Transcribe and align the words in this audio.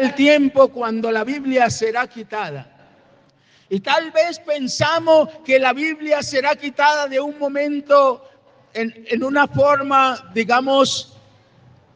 el 0.00 0.14
tiempo 0.14 0.68
cuando 0.68 1.10
la 1.10 1.24
Biblia 1.24 1.68
será 1.70 2.06
quitada. 2.06 2.66
Y 3.68 3.80
tal 3.80 4.10
vez 4.10 4.40
pensamos 4.40 5.28
que 5.44 5.58
la 5.58 5.72
Biblia 5.72 6.22
será 6.22 6.56
quitada 6.56 7.06
de 7.06 7.20
un 7.20 7.38
momento 7.38 8.24
en, 8.74 9.22
una 9.22 9.46
forma, 9.46 10.30
digamos, 10.34 11.16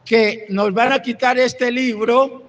que 0.05 0.45
nos 0.49 0.73
van 0.73 0.93
a 0.93 1.01
quitar 1.01 1.37
este 1.37 1.71
libro 1.71 2.43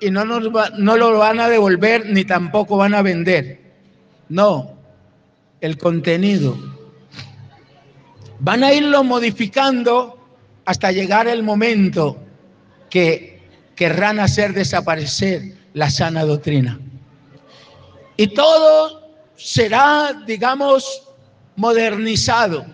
y 0.00 0.10
no, 0.10 0.24
nos 0.24 0.78
no 0.78 0.96
lo 0.96 1.18
van 1.18 1.40
a 1.40 1.48
devolver 1.48 2.06
ni 2.06 2.24
tampoco 2.24 2.76
van 2.76 2.94
a 2.94 3.02
vender. 3.02 3.60
No, 4.28 4.76
el 5.60 5.78
contenido. 5.78 6.56
Van 8.40 8.62
a 8.62 8.72
irlo 8.74 9.04
modificando 9.04 10.18
hasta 10.66 10.92
llegar 10.92 11.28
el 11.28 11.42
momento 11.42 12.18
que 12.90 13.35
querrán 13.76 14.18
hacer 14.18 14.52
desaparecer 14.54 15.54
la 15.74 15.90
sana 15.90 16.24
doctrina. 16.24 16.80
Y 18.16 18.28
todo 18.28 19.02
será, 19.36 20.22
digamos, 20.26 21.02
modernizado. 21.54 22.66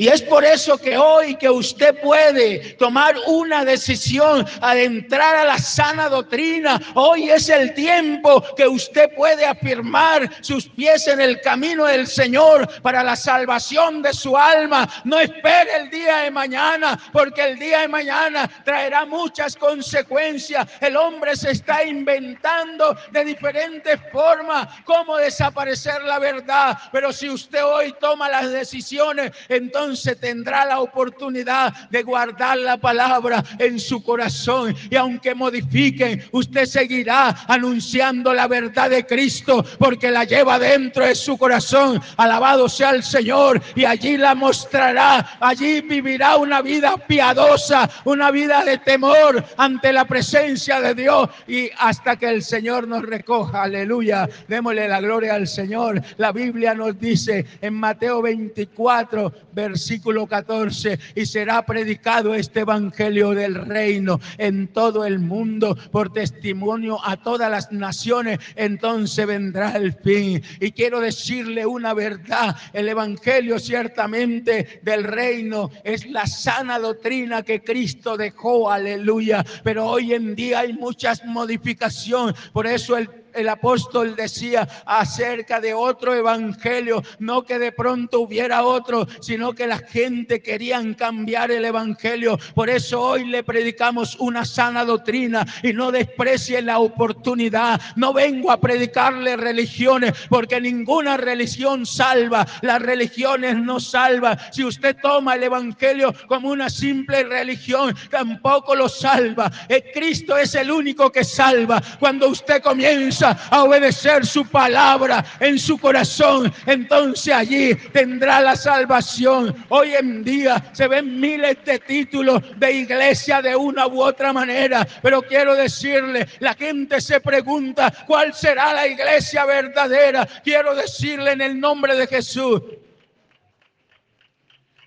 Y 0.00 0.08
es 0.08 0.22
por 0.22 0.46
eso 0.46 0.78
que 0.78 0.96
hoy 0.96 1.36
que 1.36 1.50
usted 1.50 2.00
puede 2.00 2.72
tomar 2.78 3.16
una 3.26 3.66
decisión 3.66 4.46
al 4.62 4.78
entrar 4.78 5.36
a 5.36 5.44
la 5.44 5.58
sana 5.58 6.08
doctrina, 6.08 6.80
hoy 6.94 7.28
es 7.28 7.50
el 7.50 7.74
tiempo 7.74 8.42
que 8.56 8.66
usted 8.66 9.14
puede 9.14 9.44
afirmar 9.44 10.30
sus 10.42 10.66
pies 10.68 11.06
en 11.06 11.20
el 11.20 11.42
camino 11.42 11.84
del 11.84 12.06
Señor 12.06 12.80
para 12.80 13.04
la 13.04 13.14
salvación 13.14 14.00
de 14.00 14.14
su 14.14 14.38
alma. 14.38 14.88
No 15.04 15.20
espere 15.20 15.76
el 15.76 15.90
día 15.90 16.16
de 16.20 16.30
mañana, 16.30 16.98
porque 17.12 17.42
el 17.42 17.58
día 17.58 17.80
de 17.80 17.88
mañana 17.88 18.50
traerá 18.64 19.04
muchas 19.04 19.54
consecuencias. 19.54 20.66
El 20.80 20.96
hombre 20.96 21.36
se 21.36 21.50
está 21.50 21.84
inventando 21.84 22.96
de 23.10 23.22
diferentes 23.22 24.00
formas 24.10 24.66
cómo 24.86 25.18
desaparecer 25.18 26.00
la 26.04 26.18
verdad. 26.18 26.78
Pero 26.90 27.12
si 27.12 27.28
usted 27.28 27.62
hoy 27.62 27.94
toma 28.00 28.30
las 28.30 28.50
decisiones, 28.50 29.32
entonces 29.50 29.89
se 29.96 30.16
tendrá 30.16 30.64
la 30.64 30.80
oportunidad 30.80 31.72
de 31.90 32.02
guardar 32.02 32.58
la 32.58 32.76
palabra 32.76 33.42
en 33.58 33.78
su 33.78 34.02
corazón. 34.02 34.74
Y 34.90 34.96
aunque 34.96 35.34
modifiquen, 35.34 36.24
usted 36.32 36.66
seguirá 36.66 37.28
anunciando 37.46 38.32
la 38.34 38.46
verdad 38.46 38.90
de 38.90 39.06
Cristo 39.06 39.64
porque 39.78 40.10
la 40.10 40.24
lleva 40.24 40.58
dentro 40.58 41.04
de 41.04 41.14
su 41.14 41.36
corazón. 41.36 42.00
Alabado 42.16 42.68
sea 42.68 42.90
el 42.90 43.02
Señor 43.02 43.60
y 43.74 43.84
allí 43.84 44.16
la 44.16 44.34
mostrará. 44.34 45.38
Allí 45.40 45.80
vivirá 45.80 46.36
una 46.36 46.62
vida 46.62 46.96
piadosa, 46.96 47.88
una 48.04 48.30
vida 48.30 48.64
de 48.64 48.78
temor 48.78 49.44
ante 49.56 49.92
la 49.92 50.04
presencia 50.04 50.80
de 50.80 50.94
Dios 50.94 51.28
y 51.46 51.70
hasta 51.78 52.16
que 52.16 52.28
el 52.28 52.42
Señor 52.42 52.86
nos 52.86 53.02
recoja. 53.02 53.62
Aleluya. 53.62 54.28
Démosle 54.48 54.88
la 54.88 55.00
gloria 55.00 55.34
al 55.34 55.46
Señor. 55.46 56.02
La 56.16 56.32
Biblia 56.32 56.74
nos 56.74 56.98
dice 56.98 57.44
en 57.60 57.74
Mateo 57.74 58.22
24, 58.22 59.32
versículo 59.52 59.79
versículo 59.80 60.26
14, 60.26 60.98
y 61.14 61.24
será 61.24 61.64
predicado 61.64 62.34
este 62.34 62.60
evangelio 62.60 63.30
del 63.30 63.54
reino 63.54 64.20
en 64.36 64.68
todo 64.68 65.06
el 65.06 65.18
mundo 65.20 65.74
por 65.90 66.12
testimonio 66.12 66.98
a 67.02 67.16
todas 67.16 67.50
las 67.50 67.72
naciones, 67.72 68.40
entonces 68.56 69.26
vendrá 69.26 69.70
el 69.76 69.94
fin. 69.94 70.42
Y 70.60 70.72
quiero 70.72 71.00
decirle 71.00 71.64
una 71.64 71.94
verdad, 71.94 72.54
el 72.74 72.90
evangelio 72.90 73.58
ciertamente 73.58 74.80
del 74.82 75.02
reino 75.02 75.70
es 75.82 76.06
la 76.06 76.26
sana 76.26 76.78
doctrina 76.78 77.42
que 77.42 77.62
Cristo 77.62 78.18
dejó, 78.18 78.70
aleluya, 78.70 79.46
pero 79.64 79.86
hoy 79.86 80.12
en 80.12 80.34
día 80.34 80.60
hay 80.60 80.74
muchas 80.74 81.24
modificaciones, 81.24 82.34
por 82.52 82.66
eso 82.66 82.98
el 82.98 83.08
el 83.34 83.48
apóstol 83.48 84.16
decía 84.16 84.68
acerca 84.86 85.60
de 85.60 85.74
otro 85.74 86.14
evangelio, 86.14 87.02
no 87.18 87.42
que 87.44 87.58
de 87.58 87.72
pronto 87.72 88.20
hubiera 88.20 88.64
otro, 88.64 89.06
sino 89.20 89.52
que 89.52 89.66
la 89.66 89.78
gente 89.78 90.42
querían 90.42 90.94
cambiar 90.94 91.50
el 91.50 91.64
evangelio. 91.64 92.38
Por 92.54 92.70
eso 92.70 93.00
hoy 93.00 93.24
le 93.24 93.42
predicamos 93.42 94.16
una 94.18 94.44
sana 94.44 94.84
doctrina 94.84 95.46
y 95.62 95.72
no 95.72 95.92
desprecie 95.92 96.62
la 96.62 96.78
oportunidad. 96.78 97.80
No 97.96 98.12
vengo 98.12 98.50
a 98.50 98.60
predicarle 98.60 99.36
religiones 99.36 100.12
porque 100.28 100.60
ninguna 100.60 101.16
religión 101.16 101.86
salva. 101.86 102.46
Las 102.62 102.80
religiones 102.82 103.56
no 103.56 103.80
salvan. 103.80 104.38
Si 104.52 104.64
usted 104.64 104.96
toma 105.02 105.34
el 105.34 105.44
evangelio 105.44 106.14
como 106.26 106.50
una 106.50 106.70
simple 106.70 107.24
religión, 107.24 107.94
tampoco 108.10 108.74
lo 108.74 108.88
salva. 108.88 109.50
El 109.68 109.84
Cristo 109.92 110.36
es 110.36 110.54
el 110.54 110.70
único 110.70 111.10
que 111.10 111.24
salva. 111.24 111.82
Cuando 111.98 112.28
usted 112.28 112.62
comienza 112.62 113.19
a 113.22 113.62
obedecer 113.62 114.24
su 114.24 114.46
palabra 114.46 115.24
en 115.40 115.58
su 115.58 115.78
corazón, 115.78 116.52
entonces 116.66 117.32
allí 117.32 117.74
tendrá 117.92 118.40
la 118.40 118.56
salvación. 118.56 119.54
Hoy 119.68 119.94
en 119.94 120.24
día 120.24 120.62
se 120.72 120.88
ven 120.88 121.20
miles 121.20 121.56
de 121.64 121.78
títulos 121.78 122.42
de 122.58 122.72
iglesia 122.72 123.42
de 123.42 123.54
una 123.56 123.86
u 123.86 124.02
otra 124.02 124.32
manera, 124.32 124.86
pero 125.02 125.22
quiero 125.22 125.54
decirle, 125.54 126.26
la 126.40 126.54
gente 126.54 127.00
se 127.00 127.20
pregunta, 127.20 127.92
¿cuál 128.06 128.34
será 128.34 128.72
la 128.72 128.86
iglesia 128.86 129.44
verdadera? 129.44 130.26
Quiero 130.42 130.74
decirle 130.74 131.32
en 131.32 131.40
el 131.40 131.60
nombre 131.60 131.96
de 131.96 132.06
Jesús 132.06 132.62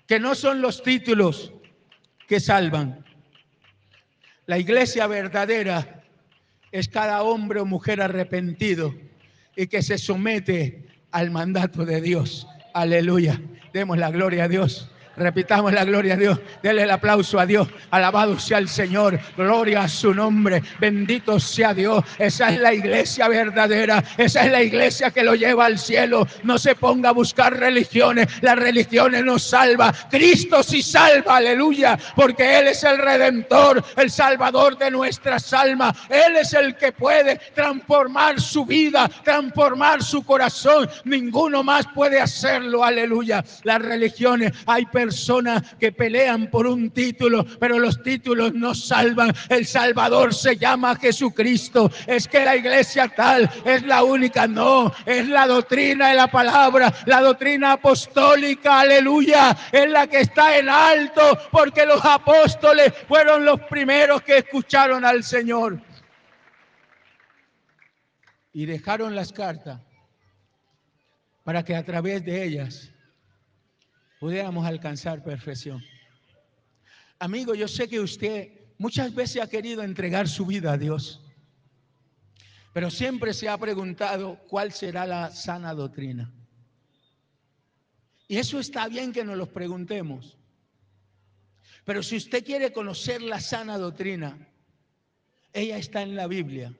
que 0.06 0.20
no 0.20 0.34
son 0.34 0.60
los 0.60 0.82
títulos 0.82 1.52
que 2.28 2.40
salvan. 2.40 3.04
La 4.46 4.58
iglesia 4.58 5.06
verdadera 5.06 6.03
es 6.74 6.88
cada 6.88 7.22
hombre 7.22 7.60
o 7.60 7.64
mujer 7.64 8.02
arrepentido 8.02 8.92
y 9.54 9.68
que 9.68 9.80
se 9.80 9.96
somete 9.96 10.84
al 11.12 11.30
mandato 11.30 11.84
de 11.84 12.00
Dios. 12.00 12.48
Aleluya. 12.74 13.40
Demos 13.72 13.96
la 13.96 14.10
gloria 14.10 14.44
a 14.44 14.48
Dios. 14.48 14.90
Repitamos 15.16 15.72
la 15.72 15.84
gloria 15.84 16.14
a 16.14 16.16
Dios. 16.16 16.38
Denle 16.62 16.82
el 16.82 16.90
aplauso 16.90 17.38
a 17.38 17.46
Dios. 17.46 17.68
Alabado 17.90 18.38
sea 18.38 18.58
el 18.58 18.68
Señor. 18.68 19.18
Gloria 19.36 19.82
a 19.82 19.88
su 19.88 20.12
nombre. 20.12 20.62
Bendito 20.80 21.38
sea 21.38 21.72
Dios. 21.72 22.04
Esa 22.18 22.50
es 22.50 22.60
la 22.60 22.74
iglesia 22.74 23.28
verdadera. 23.28 24.02
Esa 24.16 24.44
es 24.44 24.52
la 24.52 24.62
iglesia 24.62 25.10
que 25.10 25.22
lo 25.22 25.34
lleva 25.34 25.66
al 25.66 25.78
cielo. 25.78 26.26
No 26.42 26.58
se 26.58 26.74
ponga 26.74 27.10
a 27.10 27.12
buscar 27.12 27.56
religiones. 27.58 28.28
Las 28.42 28.56
religiones 28.56 29.24
no 29.24 29.38
salva. 29.38 29.94
Cristo 30.10 30.62
sí 30.62 30.82
salva. 30.82 31.36
Aleluya. 31.36 31.98
Porque 32.16 32.58
Él 32.58 32.68
es 32.68 32.82
el 32.82 32.98
redentor, 32.98 33.84
el 33.96 34.10
salvador 34.10 34.76
de 34.78 34.90
nuestras 34.90 35.52
almas. 35.52 35.96
Él 36.08 36.36
es 36.36 36.52
el 36.54 36.76
que 36.76 36.92
puede 36.92 37.40
transformar 37.54 38.40
su 38.40 38.66
vida, 38.66 39.08
transformar 39.22 40.02
su 40.02 40.24
corazón. 40.24 40.88
Ninguno 41.04 41.62
más 41.62 41.86
puede 41.94 42.20
hacerlo. 42.20 42.84
Aleluya. 42.84 43.44
Las 43.62 43.80
religiones 43.80 44.52
hay 44.66 44.86
personas 45.04 45.74
que 45.78 45.92
pelean 45.92 46.48
por 46.50 46.66
un 46.66 46.90
título, 46.90 47.44
pero 47.60 47.78
los 47.78 48.02
títulos 48.02 48.54
no 48.54 48.74
salvan. 48.74 49.34
El 49.50 49.66
Salvador 49.66 50.32
se 50.32 50.56
llama 50.56 50.96
Jesucristo. 50.96 51.90
Es 52.06 52.26
que 52.26 52.42
la 52.42 52.56
iglesia 52.56 53.08
tal 53.08 53.50
es 53.66 53.82
la 53.82 54.02
única. 54.02 54.46
No, 54.46 54.90
es 55.04 55.28
la 55.28 55.46
doctrina 55.46 56.08
de 56.08 56.14
la 56.14 56.28
palabra, 56.28 56.90
la 57.04 57.20
doctrina 57.20 57.72
apostólica, 57.72 58.80
aleluya. 58.80 59.54
Es 59.70 59.90
la 59.90 60.06
que 60.06 60.20
está 60.20 60.56
en 60.56 60.70
alto 60.70 61.38
porque 61.52 61.84
los 61.84 62.02
apóstoles 62.02 62.94
fueron 63.06 63.44
los 63.44 63.60
primeros 63.68 64.22
que 64.22 64.38
escucharon 64.38 65.04
al 65.04 65.22
Señor. 65.22 65.80
Y 68.54 68.64
dejaron 68.64 69.14
las 69.14 69.32
cartas 69.32 69.80
para 71.42 71.62
que 71.62 71.76
a 71.76 71.84
través 71.84 72.24
de 72.24 72.42
ellas 72.42 72.93
pudiéramos 74.24 74.64
alcanzar 74.64 75.22
perfección. 75.22 75.84
Amigo, 77.18 77.54
yo 77.54 77.68
sé 77.68 77.86
que 77.90 78.00
usted 78.00 78.52
muchas 78.78 79.14
veces 79.14 79.42
ha 79.42 79.46
querido 79.46 79.82
entregar 79.82 80.30
su 80.30 80.46
vida 80.46 80.72
a 80.72 80.78
Dios, 80.78 81.20
pero 82.72 82.90
siempre 82.90 83.34
se 83.34 83.50
ha 83.50 83.58
preguntado 83.58 84.40
cuál 84.48 84.72
será 84.72 85.04
la 85.04 85.30
sana 85.30 85.74
doctrina. 85.74 86.32
Y 88.26 88.38
eso 88.38 88.58
está 88.58 88.88
bien 88.88 89.12
que 89.12 89.24
nos 89.24 89.36
lo 89.36 89.52
preguntemos. 89.52 90.38
Pero 91.84 92.02
si 92.02 92.16
usted 92.16 92.42
quiere 92.42 92.72
conocer 92.72 93.20
la 93.20 93.40
sana 93.40 93.76
doctrina, 93.76 94.38
ella 95.52 95.76
está 95.76 96.00
en 96.00 96.16
la 96.16 96.28
Biblia. 96.28 96.74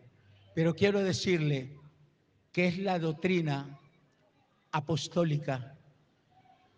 Pero 0.55 0.75
quiero 0.75 1.03
decirle 1.03 1.79
que 2.53 2.69
es 2.69 2.79
la 2.79 2.99
doctrina 2.99 3.79
apostólica 4.73 5.75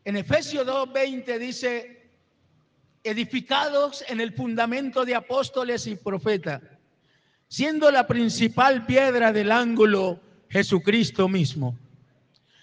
en 0.06 0.16
Efesios 0.16 0.64
2.20 0.64 1.36
dice, 1.40 2.10
edificados 3.02 4.04
en 4.06 4.20
el 4.20 4.32
fundamento 4.32 5.04
de 5.04 5.16
apóstoles 5.16 5.84
y 5.88 5.96
profetas, 5.96 6.62
siendo 7.48 7.90
la 7.90 8.06
principal 8.06 8.86
piedra 8.86 9.32
del 9.32 9.50
ángulo 9.50 10.20
Jesucristo 10.48 11.28
mismo. 11.28 11.76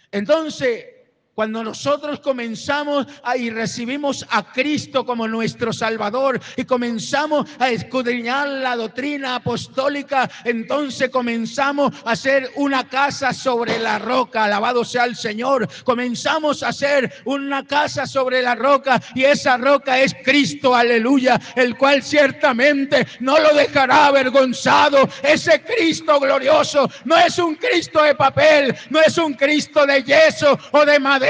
Entonces, 0.10 0.86
Cuando 1.36 1.64
nosotros 1.64 2.20
comenzamos 2.20 3.08
a, 3.24 3.36
y 3.36 3.50
recibimos 3.50 4.24
a 4.30 4.44
Cristo 4.44 5.04
como 5.04 5.28
nuestro 5.28 5.74
Salvador 5.74 6.40
y 6.56 6.64
comenzamos 6.64 7.50
a 7.58 7.72
escudriñar 7.72 8.48
la 8.48 8.76
doctrina 8.76 9.36
apostólica, 9.38 10.30
entonces 10.44 11.10
comenzamos 11.10 11.92
a 12.06 12.12
hacer 12.12 12.52
una 12.56 12.88
casa 12.88 13.34
sobre 13.34 13.80
la 13.80 13.98
roca, 13.98 14.44
alabado 14.44 14.86
sea 14.86 15.06
el 15.06 15.16
Señor. 15.16 15.68
Comenzamos 15.84 16.62
a 16.62 16.68
hacer 16.68 17.12
una 17.26 17.66
casa 17.66 18.06
sobre 18.06 18.44
la 18.44 18.54
roca 18.54 19.02
y 19.16 19.24
esa 19.24 19.58
roca 19.58 20.00
es 20.00 20.16
Cristo, 20.24 20.76
aleluya, 20.76 21.42
el 21.56 21.76
cual 21.76 22.04
ciertamente 22.04 23.08
no 23.22 23.40
lo 23.40 23.56
dejará 23.56 24.06
avergonzado. 24.06 25.10
Ese 25.24 25.64
Cristo 25.64 26.20
glorioso 26.20 26.88
no 27.06 27.18
es 27.18 27.40
un 27.40 27.56
Cristo 27.56 28.04
de 28.04 28.14
papel, 28.14 28.76
no 28.92 29.02
es 29.02 29.18
un 29.18 29.34
Cristo 29.34 29.88
de 29.88 30.04
yeso 30.04 30.60
o 30.74 30.86
de 30.86 31.00
madera 31.00 31.23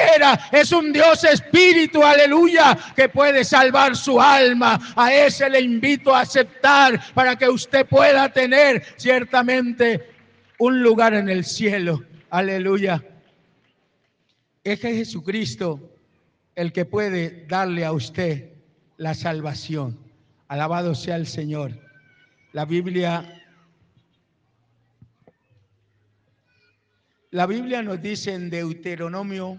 es 0.51 0.71
un 0.71 0.91
Dios 0.91 1.23
espíritu, 1.23 2.03
aleluya, 2.03 2.77
que 2.95 3.09
puede 3.09 3.43
salvar 3.43 3.95
su 3.95 4.19
alma. 4.19 4.79
A 4.95 5.13
ese 5.13 5.49
le 5.49 5.61
invito 5.61 6.13
a 6.13 6.21
aceptar 6.21 6.99
para 7.13 7.35
que 7.35 7.49
usted 7.49 7.85
pueda 7.85 8.31
tener 8.31 8.83
ciertamente 8.97 10.09
un 10.59 10.81
lugar 10.81 11.13
en 11.13 11.29
el 11.29 11.43
cielo. 11.45 12.03
Aleluya. 12.29 13.03
Es 14.63 14.79
que 14.79 14.95
Jesucristo 14.95 15.89
el 16.55 16.71
que 16.71 16.85
puede 16.85 17.45
darle 17.47 17.83
a 17.83 17.91
usted 17.91 18.51
la 18.97 19.13
salvación. 19.13 19.99
Alabado 20.47 20.93
sea 20.93 21.15
el 21.15 21.27
Señor. 21.27 21.71
La 22.51 22.65
Biblia 22.65 23.43
La 27.33 27.47
Biblia 27.47 27.81
nos 27.81 27.99
dice 27.99 28.31
en 28.31 28.51
Deuteronomio 28.51 29.57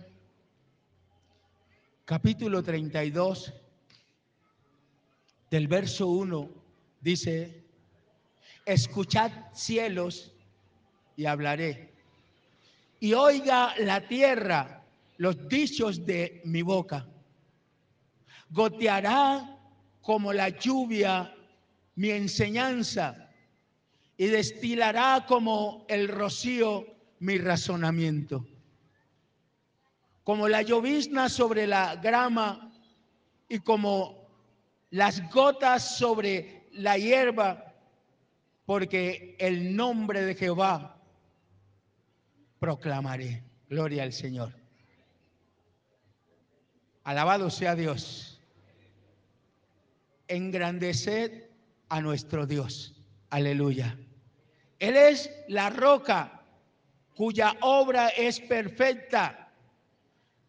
capítulo 2.04 2.62
32, 2.62 3.54
del 5.50 5.68
verso 5.68 6.08
1, 6.08 6.50
dice, 7.00 7.64
escuchad 8.66 9.32
cielos 9.54 10.34
y 11.16 11.24
hablaré. 11.24 11.94
Y 13.00 13.14
oiga 13.14 13.74
la 13.78 14.06
tierra 14.06 14.84
los 15.16 15.48
dichos 15.48 16.04
de 16.04 16.42
mi 16.44 16.60
boca. 16.60 17.06
Goteará 18.50 19.58
como 20.02 20.32
la 20.32 20.50
lluvia 20.50 21.34
mi 21.94 22.10
enseñanza 22.10 23.30
y 24.18 24.26
destilará 24.26 25.24
como 25.26 25.86
el 25.88 26.08
rocío 26.08 26.86
mi 27.20 27.38
razonamiento 27.38 28.46
como 30.24 30.48
la 30.48 30.62
llovizna 30.62 31.28
sobre 31.28 31.66
la 31.66 31.96
grama 31.96 32.72
y 33.48 33.58
como 33.58 34.26
las 34.90 35.30
gotas 35.30 35.96
sobre 35.98 36.66
la 36.72 36.96
hierba, 36.96 37.74
porque 38.64 39.36
el 39.38 39.76
nombre 39.76 40.22
de 40.22 40.34
Jehová 40.34 40.98
proclamaré. 42.58 43.44
Gloria 43.68 44.02
al 44.04 44.12
Señor. 44.12 44.54
Alabado 47.02 47.50
sea 47.50 47.74
Dios. 47.74 48.40
Engrandeced 50.28 51.50
a 51.90 52.00
nuestro 52.00 52.46
Dios. 52.46 52.94
Aleluya. 53.28 53.98
Él 54.78 54.96
es 54.96 55.30
la 55.48 55.68
roca 55.68 56.40
cuya 57.14 57.54
obra 57.60 58.08
es 58.08 58.40
perfecta 58.40 59.43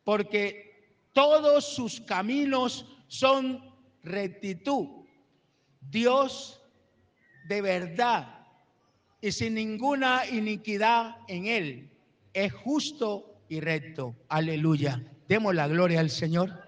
porque 0.05 0.93
todos 1.11 1.65
sus 1.75 1.99
caminos 1.99 2.85
son 3.07 3.61
rectitud. 4.03 4.87
Dios 5.81 6.61
de 7.49 7.61
verdad 7.61 8.47
y 9.19 9.31
sin 9.31 9.55
ninguna 9.55 10.25
iniquidad 10.27 11.17
en 11.27 11.47
él 11.47 11.91
es 12.33 12.53
justo 12.53 13.41
y 13.49 13.59
recto. 13.59 14.15
Aleluya. 14.29 15.01
Demos 15.27 15.53
la 15.55 15.67
gloria 15.67 15.99
al 15.99 16.09
Señor. 16.09 16.63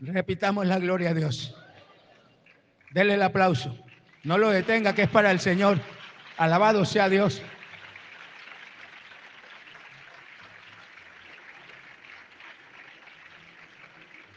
Repitamos 0.00 0.66
la 0.66 0.78
gloria 0.78 1.10
a 1.10 1.14
Dios. 1.14 1.54
Dele 2.92 3.14
el 3.14 3.22
aplauso. 3.22 3.76
No 4.22 4.38
lo 4.38 4.50
detenga, 4.50 4.94
que 4.94 5.02
es 5.02 5.08
para 5.08 5.30
el 5.30 5.40
Señor. 5.40 5.80
Alabado 6.36 6.84
sea 6.84 7.08
Dios. 7.08 7.42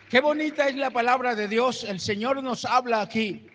Qué 0.10 0.22
bonita 0.22 0.68
es 0.68 0.76
la 0.76 0.90
palabra 0.90 1.36
de 1.36 1.48
Dios. 1.48 1.84
El 1.84 2.00
Señor 2.00 2.42
nos 2.42 2.66
habla 2.66 3.02
aquí. 3.02 3.46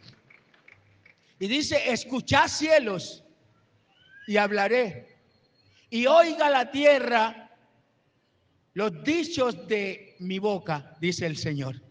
Y 1.40 1.48
dice, 1.48 1.90
escuchad 1.90 2.46
cielos 2.46 3.24
y 4.28 4.36
hablaré. 4.36 5.16
Y 5.90 6.06
oiga 6.06 6.48
la 6.50 6.70
tierra 6.70 7.50
los 8.74 9.02
dichos 9.02 9.66
de 9.66 10.14
mi 10.20 10.38
boca, 10.38 10.96
dice 11.00 11.26
el 11.26 11.36
Señor. 11.36 11.82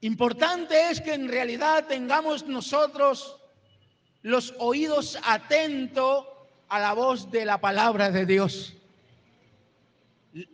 Importante 0.00 0.90
es 0.90 1.00
que 1.00 1.14
en 1.14 1.28
realidad 1.28 1.86
tengamos 1.86 2.44
nosotros 2.46 3.40
los 4.22 4.52
oídos 4.58 5.16
atentos 5.22 6.26
a 6.68 6.80
la 6.80 6.92
voz 6.92 7.30
de 7.30 7.44
la 7.44 7.60
palabra 7.60 8.10
de 8.10 8.26
Dios. 8.26 8.74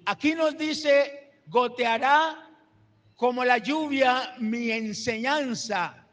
Aquí 0.04 0.34
nos 0.34 0.58
dice 0.58 1.21
goteará 1.46 2.50
como 3.16 3.44
la 3.44 3.58
lluvia 3.58 4.34
mi 4.38 4.70
enseñanza 4.70 6.06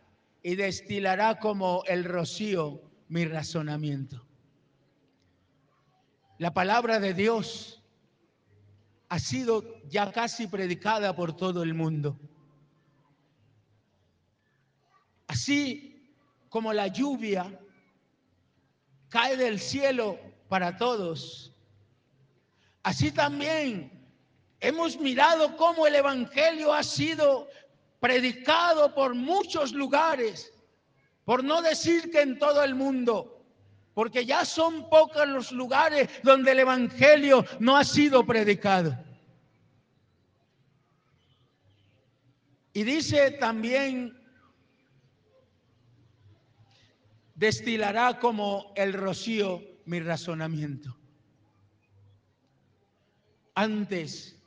y 0.43 0.55
destilará 0.55 1.39
como 1.39 1.83
el 1.85 2.03
rocío 2.03 2.81
mi 3.07 3.25
razonamiento. 3.25 4.25
La 6.37 6.53
palabra 6.53 6.99
de 6.99 7.13
Dios 7.13 7.83
ha 9.09 9.19
sido 9.19 9.81
ya 9.87 10.11
casi 10.11 10.47
predicada 10.47 11.15
por 11.15 11.35
todo 11.35 11.63
el 11.63 11.73
mundo. 11.73 12.17
Así 15.27 16.13
como 16.47 16.73
la 16.73 16.87
lluvia 16.87 17.59
cae 19.09 19.35
del 19.35 19.59
cielo 19.59 20.19
para 20.47 20.77
todos, 20.77 21.53
así 22.83 23.11
también 23.11 23.98
Hemos 24.61 24.99
mirado 24.99 25.55
cómo 25.55 25.87
el 25.87 25.95
Evangelio 25.95 26.73
ha 26.73 26.83
sido 26.83 27.47
predicado 27.99 28.93
por 28.93 29.15
muchos 29.15 29.71
lugares, 29.71 30.53
por 31.23 31.43
no 31.43 31.61
decir 31.61 32.11
que 32.11 32.21
en 32.21 32.37
todo 32.37 32.63
el 32.63 32.75
mundo, 32.75 33.45
porque 33.93 34.25
ya 34.25 34.43
son 34.43 34.89
pocos 34.89 35.27
los 35.27 35.51
lugares 35.51 36.09
donde 36.23 36.51
el 36.51 36.59
Evangelio 36.59 37.45
no 37.59 37.77
ha 37.77 37.83
sido 37.83 38.25
predicado. 38.25 38.97
Y 42.73 42.83
dice 42.83 43.31
también, 43.31 44.17
destilará 47.35 48.19
como 48.19 48.73
el 48.75 48.93
rocío 48.93 49.61
mi 49.85 49.99
razonamiento. 50.01 50.95
Antes 53.55 54.38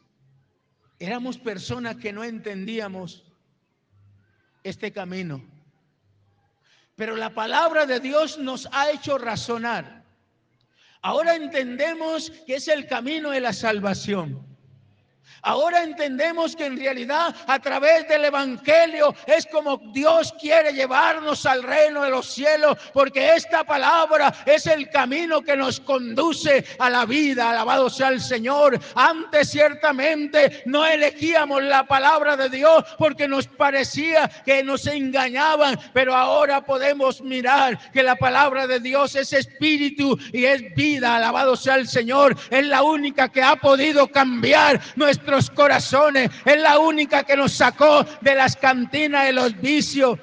Éramos 1.02 1.36
personas 1.36 1.96
que 1.96 2.12
no 2.12 2.22
entendíamos 2.22 3.24
este 4.62 4.92
camino. 4.92 5.42
Pero 6.94 7.16
la 7.16 7.34
palabra 7.34 7.86
de 7.86 7.98
Dios 7.98 8.38
nos 8.38 8.68
ha 8.70 8.88
hecho 8.92 9.18
razonar. 9.18 10.04
Ahora 11.00 11.34
entendemos 11.34 12.30
que 12.46 12.54
es 12.54 12.68
el 12.68 12.86
camino 12.86 13.30
de 13.30 13.40
la 13.40 13.52
salvación. 13.52 14.46
Ahora 15.44 15.82
entendemos 15.82 16.54
que 16.54 16.66
en 16.66 16.78
realidad 16.78 17.34
a 17.48 17.58
través 17.58 18.06
del 18.08 18.24
Evangelio 18.26 19.12
es 19.26 19.44
como 19.46 19.78
Dios 19.92 20.32
quiere 20.40 20.72
llevarnos 20.72 21.44
al 21.46 21.64
reino 21.64 22.02
de 22.02 22.10
los 22.10 22.26
cielos, 22.26 22.78
porque 22.94 23.34
esta 23.34 23.64
palabra 23.64 24.32
es 24.46 24.66
el 24.68 24.88
camino 24.90 25.42
que 25.42 25.56
nos 25.56 25.80
conduce 25.80 26.64
a 26.78 26.88
la 26.88 27.04
vida. 27.06 27.50
Alabado 27.50 27.90
sea 27.90 28.10
el 28.10 28.20
Señor. 28.20 28.78
Antes 28.94 29.50
ciertamente 29.50 30.62
no 30.66 30.86
elegíamos 30.86 31.60
la 31.64 31.84
palabra 31.88 32.36
de 32.36 32.48
Dios 32.48 32.84
porque 32.96 33.26
nos 33.26 33.48
parecía 33.48 34.28
que 34.44 34.62
nos 34.62 34.86
engañaban, 34.86 35.76
pero 35.92 36.14
ahora 36.14 36.64
podemos 36.64 37.20
mirar 37.20 37.90
que 37.90 38.04
la 38.04 38.14
palabra 38.14 38.68
de 38.68 38.78
Dios 38.78 39.16
es 39.16 39.32
espíritu 39.32 40.16
y 40.32 40.44
es 40.44 40.72
vida. 40.76 41.16
Alabado 41.16 41.56
sea 41.56 41.74
el 41.74 41.88
Señor. 41.88 42.36
Es 42.48 42.64
la 42.64 42.84
única 42.84 43.28
que 43.28 43.42
ha 43.42 43.56
podido 43.56 44.06
cambiar 44.06 44.80
nuestro 44.94 45.31
corazones. 45.50 46.30
Es 46.44 46.60
la 46.60 46.78
única 46.78 47.24
que 47.24 47.36
nos 47.36 47.52
sacó 47.52 48.04
de 48.20 48.34
las 48.34 48.56
cantinas 48.56 49.26
de 49.26 49.32
los 49.32 49.60
vicios. 49.60 50.18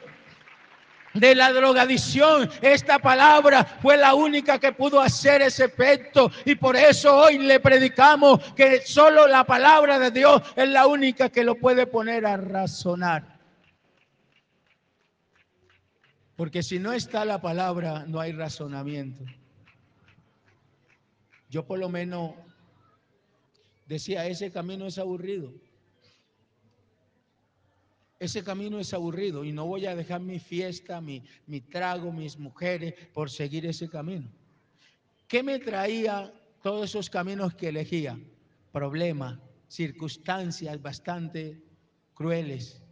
de 1.13 1.33
la 1.33 1.51
drogadicción. 1.51 2.49
Esta 2.61 2.99
palabra 2.99 3.65
fue 3.81 3.97
la 3.97 4.13
única 4.13 4.59
que 4.59 4.71
pudo 4.71 5.01
hacer 5.01 5.41
ese 5.41 5.65
efecto 5.65 6.31
y 6.45 6.55
por 6.55 6.75
eso 6.75 7.15
hoy 7.15 7.39
le 7.39 7.59
predicamos 7.59 8.39
que 8.53 8.81
solo 8.85 9.27
la 9.27 9.43
palabra 9.43 9.97
de 9.97 10.11
Dios 10.11 10.41
es 10.55 10.69
la 10.69 10.85
única 10.85 11.29
que 11.29 11.43
lo 11.43 11.55
puede 11.55 11.87
poner 11.87 12.27
a 12.27 12.37
razonar. 12.37 13.39
Porque 16.35 16.63
si 16.63 16.79
no 16.79 16.93
está 16.93 17.25
la 17.25 17.41
palabra, 17.41 18.05
no 18.07 18.19
hay 18.19 18.31
razonamiento. 18.31 19.25
Yo 21.49 21.65
por 21.65 21.79
lo 21.79 21.89
menos 21.89 22.33
decía, 23.89 24.27
ese 24.27 24.51
camino 24.51 24.85
es 24.85 24.99
aburrido. 24.99 25.51
Ese 28.19 28.43
camino 28.43 28.79
es 28.79 28.93
aburrido 28.93 29.43
y 29.43 29.51
no 29.51 29.65
voy 29.65 29.87
a 29.87 29.95
dejar 29.95 30.21
mi 30.21 30.39
fiesta, 30.39 31.01
mi, 31.01 31.23
mi 31.47 31.61
trago, 31.61 32.11
mis 32.11 32.37
mujeres 32.37 32.93
por 33.13 33.31
seguir 33.31 33.65
ese 33.65 33.89
camino. 33.89 34.29
¿Qué 35.27 35.41
me 35.41 35.57
traía 35.57 36.31
todos 36.61 36.91
esos 36.91 37.09
caminos 37.09 37.55
que 37.55 37.69
elegía? 37.69 38.19
Problemas, 38.71 39.39
circunstancias 39.67 40.79
bastante 40.81 41.59
crueles. 42.13 42.83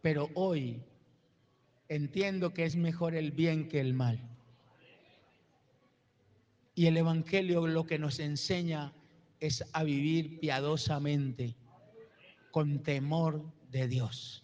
Pero 0.00 0.30
hoy 0.34 0.82
entiendo 1.88 2.52
que 2.52 2.64
es 2.64 2.74
mejor 2.74 3.14
el 3.14 3.30
bien 3.30 3.68
que 3.68 3.80
el 3.80 3.94
mal. 3.94 4.18
Y 6.80 6.86
el 6.86 6.96
Evangelio 6.96 7.66
lo 7.66 7.84
que 7.84 7.98
nos 7.98 8.20
enseña 8.20 8.94
es 9.38 9.62
a 9.74 9.84
vivir 9.84 10.40
piadosamente 10.40 11.54
con 12.50 12.82
temor 12.82 13.44
de 13.70 13.86
Dios. 13.86 14.42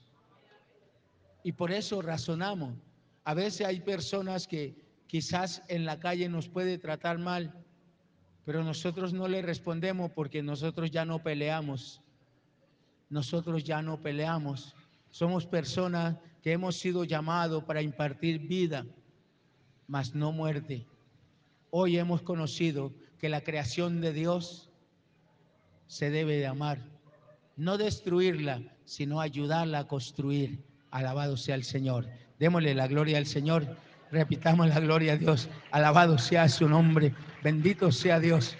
Y 1.42 1.52
por 1.52 1.72
eso 1.72 2.02
razonamos. 2.02 2.74
A 3.24 3.32
veces 3.32 3.66
hay 3.66 3.80
personas 3.80 4.46
que 4.46 4.76
quizás 5.06 5.62
en 5.68 5.86
la 5.86 5.98
calle 5.98 6.28
nos 6.28 6.46
puede 6.46 6.76
tratar 6.76 7.16
mal, 7.16 7.54
pero 8.44 8.62
nosotros 8.62 9.14
no 9.14 9.28
le 9.28 9.40
respondemos 9.40 10.10
porque 10.10 10.42
nosotros 10.42 10.90
ya 10.90 11.06
no 11.06 11.22
peleamos. 11.22 12.02
Nosotros 13.08 13.64
ya 13.64 13.80
no 13.80 14.02
peleamos. 14.02 14.74
Somos 15.08 15.46
personas 15.46 16.18
que 16.42 16.52
hemos 16.52 16.76
sido 16.76 17.04
llamados 17.04 17.64
para 17.64 17.80
impartir 17.80 18.40
vida, 18.40 18.84
mas 19.88 20.14
no 20.14 20.32
muerte. 20.32 20.86
Hoy 21.78 21.98
hemos 21.98 22.22
conocido 22.22 22.90
que 23.18 23.28
la 23.28 23.42
creación 23.42 24.00
de 24.00 24.14
Dios 24.14 24.70
se 25.88 26.08
debe 26.08 26.38
de 26.38 26.46
amar 26.46 26.78
no 27.56 27.76
destruirla, 27.76 28.62
sino 28.86 29.20
ayudarla 29.20 29.80
a 29.80 29.86
construir. 29.86 30.64
Alabado 30.90 31.36
sea 31.36 31.54
el 31.54 31.64
Señor. 31.64 32.08
Démosle 32.38 32.74
la 32.74 32.86
gloria 32.86 33.18
al 33.18 33.26
Señor. 33.26 33.76
Repitamos 34.10 34.68
la 34.68 34.80
gloria 34.80 35.12
a 35.12 35.16
Dios. 35.18 35.50
Alabado 35.70 36.16
sea 36.16 36.48
su 36.48 36.66
nombre. 36.66 37.14
Bendito 37.42 37.92
sea 37.92 38.20
Dios. 38.20 38.56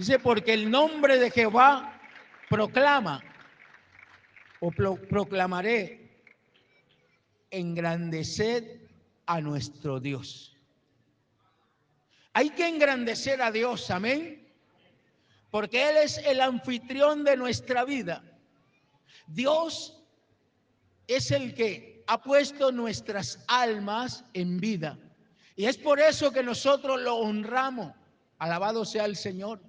Dice, 0.00 0.18
porque 0.18 0.52
el 0.52 0.68
nombre 0.68 1.16
de 1.16 1.30
Jehová 1.30 1.96
proclama 2.50 3.22
o 4.58 4.72
proclamaré 4.72 6.10
engrandecer 7.52 8.80
a 9.26 9.40
nuestro 9.40 10.00
Dios. 10.00 10.55
Hay 12.36 12.50
que 12.50 12.68
engrandecer 12.68 13.40
a 13.40 13.50
Dios, 13.50 13.90
amén 13.90 14.46
porque 15.56 15.88
Él 15.88 15.96
es 15.96 16.18
el 16.18 16.42
anfitrión 16.42 17.24
de 17.24 17.34
nuestra 17.34 17.86
vida. 17.86 18.22
Dios 19.26 19.98
es 21.06 21.30
el 21.30 21.54
que 21.54 22.04
ha 22.06 22.22
puesto 22.22 22.70
nuestras 22.72 23.42
almas 23.48 24.22
en 24.34 24.58
vida. 24.58 24.98
Y 25.56 25.64
es 25.64 25.78
por 25.78 25.98
eso 25.98 26.30
que 26.30 26.42
nosotros 26.42 27.00
lo 27.00 27.16
honramos. 27.16 27.94
Alabado 28.38 28.84
sea 28.84 29.06
el 29.06 29.16
Señor. 29.16 29.62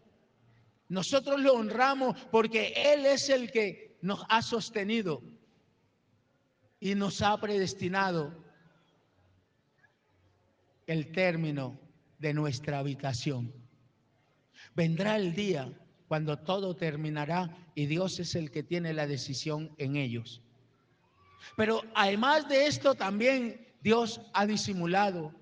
Nosotros 0.90 1.40
lo 1.40 1.54
honramos 1.54 2.22
porque 2.32 2.74
Él 2.76 3.06
es 3.06 3.30
el 3.30 3.50
que 3.50 3.98
nos 4.02 4.26
ha 4.28 4.42
sostenido 4.42 5.22
y 6.82 6.96
nos 6.96 7.22
ha 7.22 7.40
predestinado 7.40 8.44
el 10.86 11.14
término 11.14 11.87
de 12.20 12.34
nuestra 12.34 12.80
habitación. 12.80 13.54
Vendrá 14.76 15.16
el 15.16 15.34
día 15.34 15.72
cuando 16.08 16.38
todo 16.38 16.76
terminará 16.76 17.56
y 17.76 17.86
Dios 17.86 18.20
es 18.20 18.36
el 18.36 18.52
que 18.52 18.64
tiene 18.64 18.94
la 18.94 19.08
decisión 19.08 19.72
en 19.78 19.96
ellos. 19.96 20.42
Pero 21.56 21.84
además 21.96 22.48
de 22.48 22.68
esto 22.68 22.96
también 22.96 23.68
Dios 23.82 24.22
ha 24.34 24.46
disimulado 24.46 25.34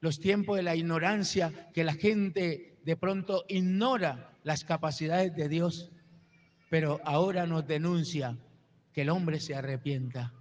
los 0.00 0.20
tiempos 0.20 0.56
de 0.56 0.62
la 0.62 0.76
ignorancia, 0.76 1.70
que 1.72 1.84
la 1.84 1.94
gente 1.94 2.78
de 2.84 2.96
pronto 2.96 3.44
ignora 3.48 4.30
las 4.44 4.64
capacidades 4.64 5.34
de 5.34 5.48
Dios, 5.48 5.90
pero 6.70 7.00
ahora 7.04 7.46
nos 7.46 7.66
denuncia 7.66 8.36
que 8.92 9.02
el 9.02 9.10
hombre 9.10 9.40
se 9.40 9.54
arrepienta, 9.54 10.32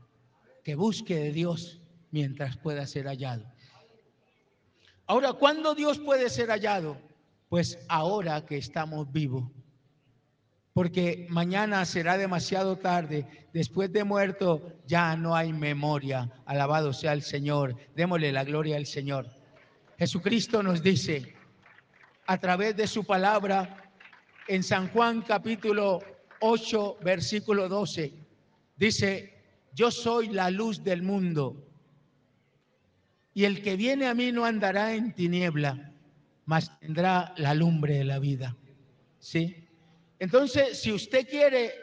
que 0.63 0.75
busque 0.75 1.15
de 1.15 1.32
Dios 1.32 1.82
mientras 2.12 2.58
pueda 2.58 2.86
ser 2.86 3.08
hallado. 3.08 3.55
Ahora, 5.08 5.34
¿cuándo 5.34 5.76
Dios 5.76 6.00
puede 6.00 6.30
ser 6.30 6.50
hallado? 6.50 6.98
Pues 7.48 7.78
ahora 7.90 8.44
que 8.46 8.58
estamos 8.58 9.12
vivos, 9.12 9.44
porque 10.74 11.28
mañana 11.30 11.86
será 11.86 12.18
demasiado 12.18 12.78
tarde, 12.78 13.28
después 13.54 13.94
de 13.94 14.04
muerto 14.04 14.74
ya 14.88 15.16
no 15.16 15.36
hay 15.36 15.54
memoria. 15.54 16.32
Alabado 16.46 16.92
sea 16.92 17.14
el 17.14 17.22
Señor, 17.22 17.76
démosle 17.96 18.32
la 18.32 18.44
gloria 18.44 18.78
al 18.78 18.88
Señor. 18.88 19.30
Jesucristo 20.00 20.64
nos 20.64 20.82
dice 20.82 21.36
a 22.26 22.40
través 22.40 22.76
de 22.76 22.88
su 22.88 23.04
palabra 23.04 23.94
en 24.48 24.64
San 24.64 24.90
Juan 24.90 25.22
capítulo 25.22 26.00
8, 26.42 26.98
versículo 27.04 27.70
12, 27.70 28.12
dice, 28.76 29.44
yo 29.74 29.92
soy 29.92 30.30
la 30.30 30.50
luz 30.50 30.84
del 30.84 31.04
mundo 31.04 31.64
y 33.36 33.46
el 33.46 33.62
que 33.62 33.75
viene 33.75 34.08
a 34.08 34.15
mí 34.15 34.32
no 34.32 34.46
andará 34.46 34.96
en 34.96 35.13
tiniebla 35.13 35.92
mas 36.46 36.80
tendrá 36.80 37.34
la 37.38 37.54
lumbre 37.54 37.96
de 37.96 38.06
la 38.06 38.20
vida. 38.20 38.56
¿Sí? 39.20 39.68
Entonces, 40.20 40.80
si 40.80 40.92
usted 40.92 41.27
quiere 41.27 41.74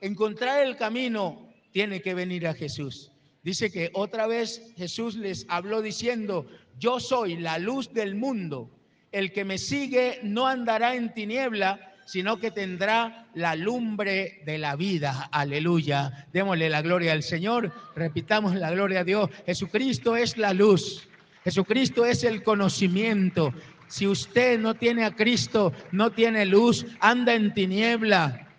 encontrar 0.00 0.66
el 0.66 0.76
camino, 0.76 1.50
tiene 1.72 2.00
que 2.02 2.14
venir 2.14 2.46
a 2.46 2.54
Jesús. 2.54 3.10
Dice 3.42 3.70
que 3.70 3.90
otra 3.94 4.26
vez 4.26 4.62
Jesús 4.76 5.16
les 5.16 5.46
habló 5.48 5.80
diciendo, 5.80 6.46
yo 6.78 7.00
soy 7.00 7.36
la 7.38 7.58
luz 7.58 7.92
del 7.92 8.14
mundo. 8.14 8.70
El 9.12 9.32
que 9.32 9.44
me 9.44 9.58
sigue 9.58 10.20
no 10.22 10.46
andará 10.46 10.94
en 10.94 11.12
tiniebla, 11.14 11.89
sino 12.10 12.40
que 12.40 12.50
tendrá 12.50 13.28
la 13.34 13.54
lumbre 13.54 14.42
de 14.44 14.58
la 14.58 14.74
vida. 14.74 15.28
Aleluya. 15.30 16.26
Démosle 16.32 16.68
la 16.68 16.82
gloria 16.82 17.12
al 17.12 17.22
Señor. 17.22 17.72
Repitamos 17.94 18.56
la 18.56 18.72
gloria 18.72 19.00
a 19.00 19.04
Dios. 19.04 19.30
Jesucristo 19.46 20.16
es 20.16 20.36
la 20.36 20.52
luz. 20.52 21.06
Jesucristo 21.44 22.04
es 22.04 22.24
el 22.24 22.42
conocimiento. 22.42 23.54
Si 23.86 24.08
usted 24.08 24.58
no 24.58 24.74
tiene 24.74 25.04
a 25.04 25.14
Cristo, 25.14 25.72
no 25.92 26.10
tiene 26.10 26.46
luz, 26.46 26.84
anda 26.98 27.32
en 27.32 27.54
tiniebla 27.54 28.49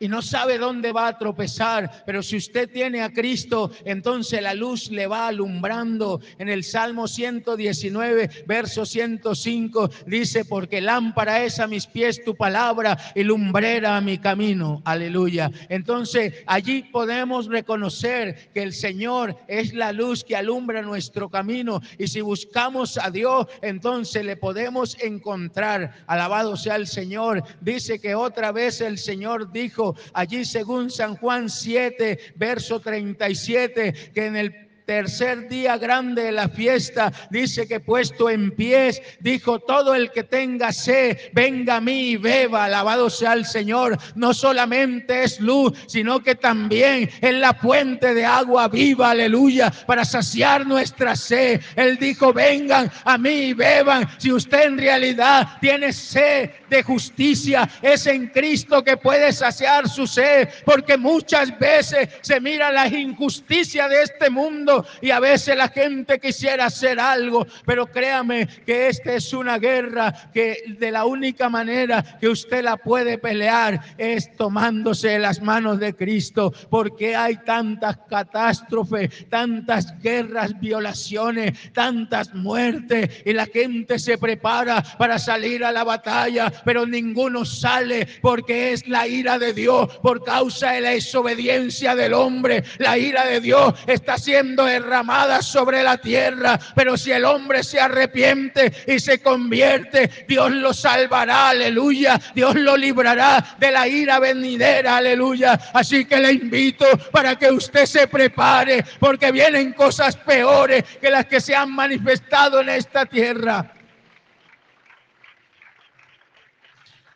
y 0.00 0.08
no 0.08 0.22
sabe 0.22 0.58
dónde 0.58 0.92
va 0.92 1.08
a 1.08 1.18
tropezar, 1.18 2.04
pero 2.06 2.22
si 2.22 2.36
usted 2.36 2.70
tiene 2.70 3.02
a 3.02 3.12
Cristo, 3.12 3.70
entonces 3.84 4.40
la 4.42 4.54
luz 4.54 4.90
le 4.90 5.06
va 5.06 5.28
alumbrando. 5.28 6.20
En 6.38 6.48
el 6.48 6.62
Salmo 6.64 7.08
119, 7.08 8.44
verso 8.46 8.86
105, 8.86 9.90
dice, 10.06 10.44
porque 10.44 10.80
lámpara 10.80 11.42
es 11.42 11.58
a 11.58 11.66
mis 11.66 11.86
pies 11.86 12.22
tu 12.24 12.36
palabra 12.36 12.96
y 13.14 13.24
lumbrera 13.24 13.96
a 13.96 14.00
mi 14.00 14.18
camino. 14.18 14.82
Aleluya. 14.84 15.50
Entonces 15.68 16.34
allí 16.46 16.82
podemos 16.84 17.46
reconocer 17.46 18.50
que 18.54 18.62
el 18.62 18.72
Señor 18.72 19.36
es 19.48 19.74
la 19.74 19.92
luz 19.92 20.22
que 20.22 20.36
alumbra 20.36 20.82
nuestro 20.82 21.28
camino 21.28 21.80
y 21.98 22.06
si 22.06 22.20
buscamos 22.20 22.98
a 22.98 23.10
Dios, 23.10 23.46
entonces 23.62 24.24
le 24.24 24.36
podemos 24.36 24.96
encontrar. 25.02 26.04
Alabado 26.06 26.56
sea 26.56 26.76
el 26.76 26.86
Señor. 26.86 27.42
Dice 27.60 28.00
que 28.00 28.14
otra 28.14 28.52
vez 28.52 28.80
el 28.80 28.98
Señor 28.98 29.50
dijo, 29.52 29.87
allí 30.12 30.44
según 30.44 30.90
San 30.90 31.16
Juan 31.16 31.48
7, 31.48 32.18
verso 32.36 32.80
37, 32.80 34.12
que 34.14 34.26
en 34.26 34.36
el 34.36 34.67
tercer 34.88 35.50
día 35.50 35.76
grande 35.76 36.22
de 36.22 36.32
la 36.32 36.48
fiesta, 36.48 37.12
dice 37.28 37.68
que 37.68 37.78
puesto 37.78 38.30
en 38.30 38.50
pies, 38.52 39.02
dijo, 39.20 39.58
todo 39.58 39.94
el 39.94 40.10
que 40.10 40.24
tenga 40.24 40.72
sed, 40.72 41.18
venga 41.34 41.76
a 41.76 41.80
mí 41.82 42.12
y 42.12 42.16
beba, 42.16 42.64
alabado 42.64 43.10
sea 43.10 43.34
el 43.34 43.44
Señor. 43.44 43.98
No 44.14 44.32
solamente 44.32 45.24
es 45.24 45.40
luz, 45.40 45.74
sino 45.88 46.22
que 46.22 46.36
también 46.36 47.10
es 47.20 47.34
la 47.34 47.52
fuente 47.52 48.14
de 48.14 48.24
agua 48.24 48.66
viva, 48.68 49.10
aleluya, 49.10 49.70
para 49.86 50.06
saciar 50.06 50.66
nuestra 50.66 51.14
sed. 51.14 51.60
Él 51.76 51.98
dijo, 51.98 52.32
vengan 52.32 52.90
a 53.04 53.18
mí 53.18 53.48
y 53.48 53.52
beban. 53.52 54.08
Si 54.16 54.32
usted 54.32 54.68
en 54.68 54.78
realidad 54.78 55.48
tiene 55.60 55.92
sed 55.92 56.48
de 56.70 56.82
justicia, 56.82 57.68
es 57.82 58.06
en 58.06 58.28
Cristo 58.28 58.82
que 58.82 58.96
puede 58.96 59.34
saciar 59.34 59.86
su 59.86 60.06
sed, 60.06 60.48
porque 60.64 60.96
muchas 60.96 61.58
veces 61.58 62.08
se 62.22 62.40
mira 62.40 62.72
la 62.72 62.88
injusticia 62.88 63.86
de 63.86 64.04
este 64.04 64.30
mundo 64.30 64.77
y 65.00 65.10
a 65.10 65.20
veces 65.20 65.56
la 65.56 65.68
gente 65.68 66.18
quisiera 66.18 66.66
hacer 66.66 67.00
algo, 67.00 67.46
pero 67.64 67.86
créame 67.86 68.46
que 68.66 68.88
esta 68.88 69.14
es 69.14 69.32
una 69.32 69.58
guerra 69.58 70.30
que 70.32 70.74
de 70.78 70.90
la 70.90 71.04
única 71.04 71.48
manera 71.48 72.02
que 72.20 72.28
usted 72.28 72.62
la 72.62 72.76
puede 72.76 73.18
pelear 73.18 73.80
es 73.98 74.34
tomándose 74.36 75.18
las 75.18 75.40
manos 75.40 75.78
de 75.78 75.94
Cristo, 75.94 76.52
porque 76.70 77.16
hay 77.16 77.36
tantas 77.44 77.98
catástrofes, 78.08 79.28
tantas 79.28 79.98
guerras, 80.00 80.58
violaciones, 80.60 81.72
tantas 81.72 82.34
muertes 82.34 83.22
y 83.24 83.32
la 83.32 83.46
gente 83.46 83.98
se 83.98 84.18
prepara 84.18 84.82
para 84.98 85.18
salir 85.18 85.64
a 85.64 85.72
la 85.72 85.84
batalla, 85.84 86.52
pero 86.64 86.86
ninguno 86.86 87.44
sale 87.44 88.06
porque 88.20 88.72
es 88.72 88.86
la 88.88 89.06
ira 89.06 89.38
de 89.38 89.52
Dios 89.52 89.96
por 89.98 90.22
causa 90.24 90.72
de 90.72 90.80
la 90.80 90.90
desobediencia 90.90 91.94
del 91.94 92.14
hombre. 92.14 92.64
La 92.78 92.98
ira 92.98 93.24
de 93.24 93.40
Dios 93.40 93.74
está 93.86 94.18
siendo 94.18 94.67
derramada 94.68 95.42
sobre 95.42 95.82
la 95.82 95.98
tierra. 95.98 96.58
Pero 96.74 96.96
si 96.96 97.12
el 97.12 97.24
hombre 97.24 97.62
se 97.62 97.80
arrepiente 97.80 98.72
y 98.86 98.98
se 98.98 99.20
convierte, 99.20 100.26
Dios 100.28 100.50
lo 100.52 100.72
salvará, 100.72 101.50
aleluya. 101.50 102.20
Dios 102.34 102.54
lo 102.54 102.76
librará 102.76 103.56
de 103.58 103.70
la 103.72 103.88
ira 103.88 104.18
venidera, 104.18 104.98
aleluya. 104.98 105.58
Así 105.72 106.04
que 106.04 106.18
le 106.18 106.32
invito 106.32 106.86
para 107.10 107.36
que 107.36 107.50
usted 107.50 107.86
se 107.86 108.06
prepare, 108.06 108.84
porque 108.98 109.32
vienen 109.32 109.72
cosas 109.72 110.16
peores 110.16 110.84
que 111.00 111.10
las 111.10 111.26
que 111.26 111.40
se 111.40 111.54
han 111.54 111.72
manifestado 111.72 112.60
en 112.60 112.68
esta 112.68 113.06
tierra. 113.06 113.72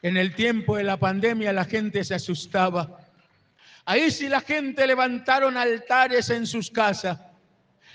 En 0.03 0.17
el 0.17 0.35
tiempo 0.35 0.77
de 0.77 0.83
la 0.85 0.97
pandemia 0.97 1.53
la 1.53 1.65
gente 1.65 2.03
se 2.03 2.17
asustaba. 2.17 2.99
Ahí 3.85 4.11
sí 4.11 4.29
la 4.29 4.41
gente 4.41 4.87
levantaron 4.87 5.57
altares 5.57 6.31
en 6.31 6.47
sus 6.47 6.71
casas. 6.71 7.19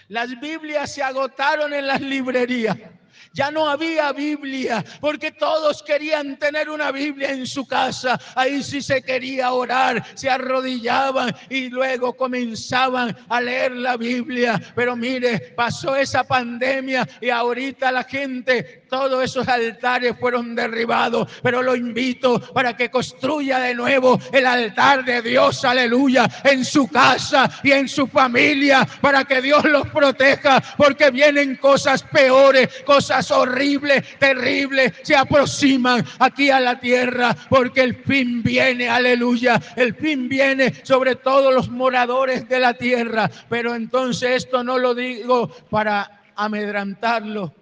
Las 0.07 0.39
Biblias 0.39 0.93
se 0.93 1.03
agotaron 1.03 1.73
en 1.73 1.87
las 1.87 2.01
librerías. 2.01 2.77
Ya 3.37 3.51
no 3.51 3.69
había 3.69 4.11
Biblia 4.13 4.83
porque 4.99 5.31
todos 5.31 5.83
querían 5.83 6.37
tener 6.37 6.71
una 6.71 6.91
Biblia 6.91 7.29
en 7.29 7.45
su 7.45 7.67
casa. 7.67 8.19
Ahí 8.33 8.63
sí 8.63 8.81
se 8.81 9.03
quería 9.03 9.53
orar, 9.53 10.03
se 10.15 10.27
arrodillaban 10.27 11.35
y 11.47 11.69
luego 11.69 12.17
comenzaban 12.17 13.15
a 13.29 13.39
leer 13.39 13.73
la 13.73 13.95
Biblia. 13.95 14.59
Pero 14.73 14.95
mire, 14.95 15.53
pasó 15.55 15.95
esa 15.95 16.23
pandemia 16.23 17.07
y 17.21 17.29
ahorita 17.29 17.91
la 17.91 18.05
gente, 18.05 18.85
todos 18.89 19.23
esos 19.23 19.47
altares 19.47 20.15
fueron 20.19 20.55
derribados. 20.55 21.29
Pero 21.43 21.61
lo 21.61 21.75
invito 21.75 22.39
para 22.55 22.75
que 22.75 22.89
construya 22.89 23.59
de 23.59 23.75
nuevo 23.75 24.19
el 24.31 24.47
altar 24.47 25.05
de 25.05 25.21
Dios, 25.21 25.63
aleluya, 25.63 26.27
en 26.43 26.65
su 26.65 26.87
casa 26.87 27.47
y 27.61 27.71
en 27.71 27.87
su 27.87 28.07
familia 28.07 28.83
para 28.99 29.25
que 29.25 29.43
Dios 29.43 29.63
los 29.65 29.87
proteja 29.89 30.59
porque 30.75 31.11
vienen 31.11 31.57
cosas 31.57 32.01
peores, 32.01 32.69
cosas 32.83 33.26
horribles, 33.31 34.17
terribles, 34.19 34.93
se 35.03 35.15
aproximan 35.15 36.05
aquí 36.19 36.49
a 36.49 36.59
la 36.59 36.79
tierra, 36.79 37.35
porque 37.49 37.81
el 37.81 37.95
fin 37.95 38.43
viene, 38.43 38.89
aleluya, 38.89 39.61
el 39.75 39.95
fin 39.95 40.27
viene 40.27 40.73
sobre 40.83 41.15
todos 41.15 41.53
los 41.53 41.69
moradores 41.69 42.47
de 42.47 42.59
la 42.59 42.73
tierra. 42.73 43.29
Pero 43.49 43.75
entonces 43.75 44.31
esto 44.31 44.63
no 44.63 44.77
lo 44.77 44.93
digo 44.95 45.49
para 45.69 46.23
amedrantarlo, 46.35 47.53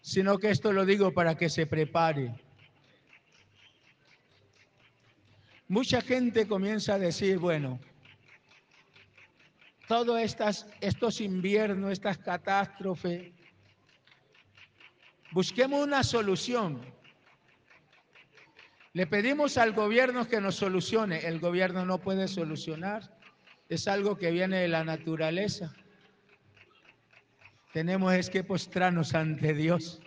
sino 0.00 0.38
que 0.38 0.50
esto 0.50 0.72
lo 0.72 0.84
digo 0.84 1.12
para 1.12 1.36
que 1.36 1.48
se 1.48 1.66
prepare. 1.66 2.34
Mucha 5.68 6.00
gente 6.00 6.48
comienza 6.48 6.94
a 6.94 6.98
decir, 6.98 7.38
bueno, 7.38 7.78
todos 9.86 10.20
estos 10.80 11.20
inviernos, 11.20 11.92
estas 11.92 12.18
catástrofes, 12.18 13.32
Busquemos 15.32 15.84
una 15.84 16.02
solución. 16.02 16.80
Le 18.94 19.06
pedimos 19.06 19.58
al 19.58 19.72
gobierno 19.72 20.26
que 20.26 20.40
nos 20.40 20.56
solucione. 20.56 21.26
El 21.26 21.38
gobierno 21.38 21.84
no 21.84 21.98
puede 21.98 22.28
solucionar. 22.28 23.16
Es 23.68 23.86
algo 23.86 24.16
que 24.16 24.30
viene 24.30 24.60
de 24.60 24.68
la 24.68 24.84
naturaleza. 24.84 25.74
Tenemos 27.72 28.14
es 28.14 28.30
que 28.30 28.42
postrarnos 28.42 29.14
ante 29.14 29.52
Dios 29.52 30.00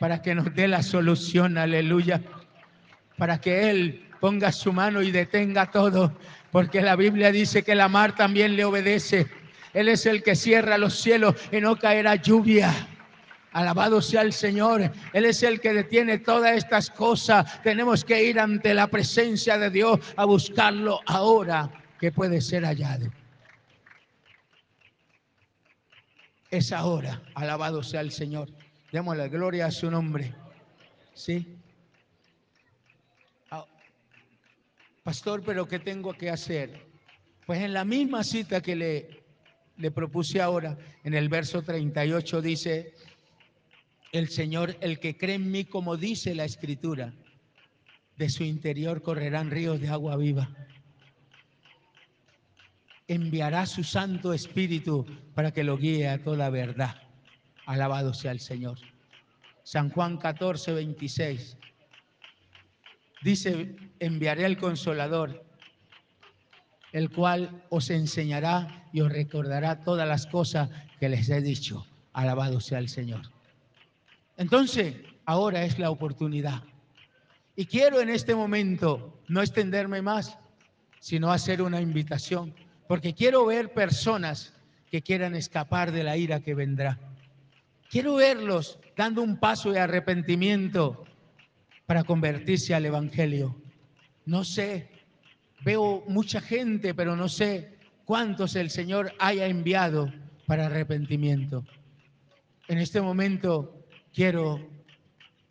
para 0.00 0.20
que 0.20 0.34
nos 0.34 0.52
dé 0.54 0.66
la 0.66 0.82
solución, 0.82 1.56
aleluya. 1.56 2.20
Para 3.16 3.40
que 3.40 3.70
Él 3.70 4.08
ponga 4.20 4.50
su 4.50 4.72
mano 4.72 5.00
y 5.00 5.12
detenga 5.12 5.70
todo. 5.70 6.18
Porque 6.50 6.82
la 6.82 6.96
Biblia 6.96 7.30
dice 7.30 7.62
que 7.62 7.76
la 7.76 7.88
mar 7.88 8.16
también 8.16 8.56
le 8.56 8.64
obedece. 8.64 9.28
Él 9.72 9.88
es 9.88 10.06
el 10.06 10.24
que 10.24 10.34
cierra 10.34 10.76
los 10.76 10.94
cielos 10.94 11.36
y 11.52 11.60
no 11.60 11.76
caerá 11.76 12.16
lluvia. 12.16 12.72
Alabado 13.54 14.02
sea 14.02 14.22
el 14.22 14.32
Señor. 14.32 14.92
Él 15.12 15.24
es 15.24 15.44
el 15.44 15.60
que 15.60 15.72
detiene 15.72 16.18
todas 16.18 16.56
estas 16.56 16.90
cosas. 16.90 17.62
Tenemos 17.62 18.04
que 18.04 18.24
ir 18.24 18.40
ante 18.40 18.74
la 18.74 18.88
presencia 18.88 19.56
de 19.56 19.70
Dios 19.70 20.00
a 20.16 20.24
buscarlo 20.24 20.98
ahora 21.06 21.70
que 22.00 22.10
puede 22.10 22.40
ser 22.40 22.64
hallado. 22.64 23.06
Es 26.50 26.72
ahora. 26.72 27.22
Alabado 27.36 27.84
sea 27.84 28.00
el 28.00 28.10
Señor. 28.10 28.50
Demos 28.90 29.16
la 29.16 29.28
gloria 29.28 29.66
a 29.66 29.70
su 29.70 29.88
nombre. 29.88 30.34
¿Sí? 31.14 31.56
Ah, 33.52 33.64
pastor, 35.04 35.44
pero 35.46 35.68
¿qué 35.68 35.78
tengo 35.78 36.12
que 36.14 36.28
hacer? 36.28 36.88
Pues 37.46 37.60
en 37.60 37.72
la 37.72 37.84
misma 37.84 38.24
cita 38.24 38.60
que 38.60 38.74
le, 38.74 39.24
le 39.76 39.90
propuse 39.92 40.40
ahora, 40.40 40.76
en 41.04 41.14
el 41.14 41.28
verso 41.28 41.62
38 41.62 42.42
dice, 42.42 42.94
el 44.14 44.28
Señor, 44.28 44.76
el 44.80 45.00
que 45.00 45.16
cree 45.16 45.34
en 45.34 45.50
mí, 45.50 45.64
como 45.64 45.96
dice 45.96 46.36
la 46.36 46.44
Escritura, 46.44 47.12
de 48.16 48.30
su 48.30 48.44
interior 48.44 49.02
correrán 49.02 49.50
ríos 49.50 49.80
de 49.80 49.88
agua 49.88 50.16
viva. 50.16 50.48
Enviará 53.08 53.66
su 53.66 53.82
Santo 53.82 54.32
Espíritu 54.32 55.04
para 55.34 55.50
que 55.50 55.64
lo 55.64 55.76
guíe 55.76 56.08
a 56.08 56.22
toda 56.22 56.48
verdad. 56.48 56.94
Alabado 57.66 58.14
sea 58.14 58.30
el 58.30 58.38
Señor. 58.38 58.78
San 59.64 59.90
Juan 59.90 60.16
14, 60.16 60.74
26. 60.74 61.56
Dice, 63.24 63.74
enviaré 63.98 64.44
al 64.44 64.58
consolador, 64.58 65.44
el 66.92 67.10
cual 67.10 67.64
os 67.68 67.90
enseñará 67.90 68.88
y 68.92 69.00
os 69.00 69.10
recordará 69.10 69.82
todas 69.82 70.06
las 70.06 70.28
cosas 70.28 70.70
que 71.00 71.08
les 71.08 71.28
he 71.30 71.40
dicho. 71.40 71.84
Alabado 72.12 72.60
sea 72.60 72.78
el 72.78 72.88
Señor. 72.88 73.33
Entonces, 74.36 74.96
ahora 75.24 75.64
es 75.64 75.78
la 75.78 75.90
oportunidad. 75.90 76.62
Y 77.56 77.66
quiero 77.66 78.00
en 78.00 78.08
este 78.08 78.34
momento 78.34 79.20
no 79.28 79.40
extenderme 79.40 80.02
más, 80.02 80.36
sino 81.00 81.30
hacer 81.30 81.62
una 81.62 81.80
invitación, 81.80 82.54
porque 82.88 83.14
quiero 83.14 83.46
ver 83.46 83.72
personas 83.72 84.52
que 84.90 85.02
quieran 85.02 85.34
escapar 85.34 85.92
de 85.92 86.04
la 86.04 86.16
ira 86.16 86.40
que 86.40 86.54
vendrá. 86.54 86.98
Quiero 87.90 88.16
verlos 88.16 88.78
dando 88.96 89.22
un 89.22 89.38
paso 89.38 89.70
de 89.70 89.80
arrepentimiento 89.80 91.04
para 91.86 92.04
convertirse 92.04 92.74
al 92.74 92.86
Evangelio. 92.86 93.54
No 94.24 94.44
sé, 94.44 94.88
veo 95.64 96.04
mucha 96.08 96.40
gente, 96.40 96.94
pero 96.94 97.14
no 97.14 97.28
sé 97.28 97.76
cuántos 98.04 98.56
el 98.56 98.70
Señor 98.70 99.12
haya 99.18 99.46
enviado 99.46 100.12
para 100.46 100.66
arrepentimiento. 100.66 101.64
En 102.68 102.78
este 102.78 103.00
momento 103.00 103.73
quiero 104.14 104.60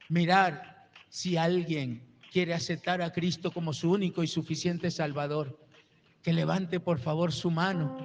mirar 0.09 0.87
si 1.09 1.37
alguien 1.37 2.01
quiere 2.31 2.53
aceptar 2.53 3.01
a 3.01 3.11
Cristo 3.11 3.51
como 3.51 3.73
su 3.73 3.91
único 3.91 4.23
y 4.23 4.27
suficiente 4.27 4.89
Salvador. 4.89 5.59
Que 6.23 6.33
levante 6.33 6.79
por 6.79 6.99
favor 6.99 7.33
su 7.33 7.51
mano 7.51 7.97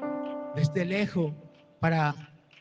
desde 0.57 0.85
lejos 0.85 1.33
para 1.81 2.15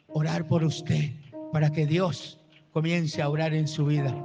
orar 0.08 0.48
por 0.48 0.64
usted, 0.64 1.12
para 1.52 1.72
que 1.72 1.88
Dios 1.88 2.40
comience 2.72 3.22
a 3.22 3.30
orar 3.30 3.56
en 3.56 3.68
su 3.68 3.88
vida. 3.88 4.16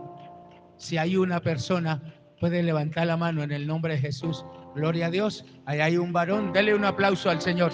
Si 0.76 0.98
hay 0.98 1.16
una 1.16 1.40
persona, 1.40 2.02
puede 2.38 2.62
levantar 2.62 3.06
la 3.06 3.16
mano 3.16 3.42
en 3.42 3.50
el 3.50 3.66
nombre 3.66 3.94
de 3.94 4.00
Jesús. 4.00 4.44
Gloria 4.74 5.06
a 5.06 5.10
Dios. 5.10 5.44
Ahí 5.64 5.80
hay 5.80 5.96
un 5.96 6.12
varón. 6.12 6.52
Dele 6.52 6.74
un 6.74 6.84
aplauso 6.84 7.30
al 7.30 7.40
Señor. 7.40 7.72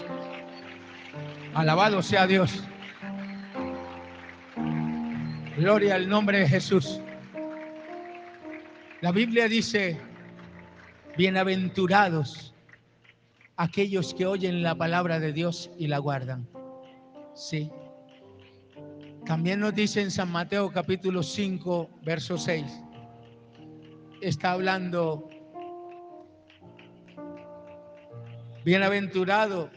Alabado 1.54 2.02
sea 2.02 2.26
Dios. 2.26 2.62
Gloria 5.58 5.96
al 5.96 6.08
nombre 6.08 6.38
de 6.38 6.48
Jesús. 6.48 7.00
La 9.00 9.10
Biblia 9.10 9.48
dice, 9.48 9.98
bienaventurados 11.16 12.54
aquellos 13.56 14.14
que 14.14 14.24
oyen 14.24 14.62
la 14.62 14.76
palabra 14.76 15.18
de 15.18 15.32
Dios 15.32 15.68
y 15.76 15.88
la 15.88 15.98
guardan. 15.98 16.48
Sí. 17.34 17.72
También 19.26 19.58
nos 19.58 19.74
dice 19.74 20.00
en 20.00 20.12
San 20.12 20.30
Mateo 20.30 20.70
capítulo 20.70 21.24
5, 21.24 21.90
verso 22.04 22.38
6. 22.38 22.64
Está 24.20 24.52
hablando, 24.52 25.28
bienaventurado 28.64 29.70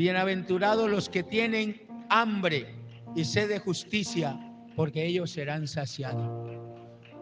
Bienaventurados 0.00 0.90
los 0.90 1.10
que 1.10 1.22
tienen 1.22 1.78
hambre 2.08 2.74
y 3.14 3.22
sed 3.22 3.50
de 3.50 3.58
justicia, 3.58 4.34
porque 4.74 5.04
ellos 5.04 5.30
serán 5.30 5.68
saciados. 5.68 6.26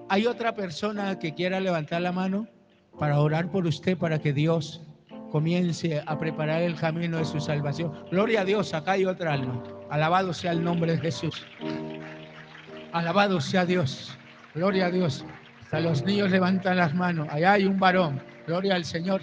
¿Hay 0.09 0.27
otra 0.29 0.55
persona 0.55 1.19
que 1.19 1.35
quiera 1.35 1.59
levantar 1.59 2.03
la 2.03 2.13
mano 2.13 2.47
para 2.97 3.19
orar 3.19 3.51
por 3.51 3.67
usted, 3.67 3.99
para 3.99 4.21
que 4.21 4.33
Dios 4.33 4.81
comience 5.33 6.05
a 6.07 6.17
preparar 6.21 6.63
el 6.63 6.77
camino 6.77 7.19
de 7.19 7.25
su 7.25 7.41
salvación? 7.41 7.93
Gloria 8.13 8.43
a 8.43 8.45
Dios, 8.45 8.73
acá 8.73 8.93
hay 8.93 9.07
otra 9.07 9.33
alma. 9.33 9.61
Alabado 9.91 10.33
sea 10.33 10.53
el 10.53 10.63
nombre 10.63 10.93
de 10.93 10.99
Jesús. 10.99 11.45
Alabado 12.93 13.41
sea 13.41 13.67
Dios. 13.67 14.17
Gloria 14.55 14.87
a 14.87 14.91
Dios. 14.93 15.25
Hasta 15.65 15.81
los 15.81 16.05
niños 16.05 16.31
levantan 16.31 16.77
las 16.77 16.95
manos. 16.95 17.27
Allá 17.29 17.55
hay 17.55 17.65
un 17.65 17.81
varón. 17.81 18.23
Gloria 18.47 18.77
al 18.77 18.85
Señor. 18.85 19.23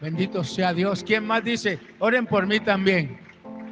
Bendito 0.00 0.44
sea 0.44 0.72
Dios. 0.72 1.02
¿Quién 1.02 1.26
más 1.26 1.42
dice? 1.42 1.78
Oren 1.98 2.26
por 2.26 2.46
mí 2.46 2.60
también. 2.60 3.18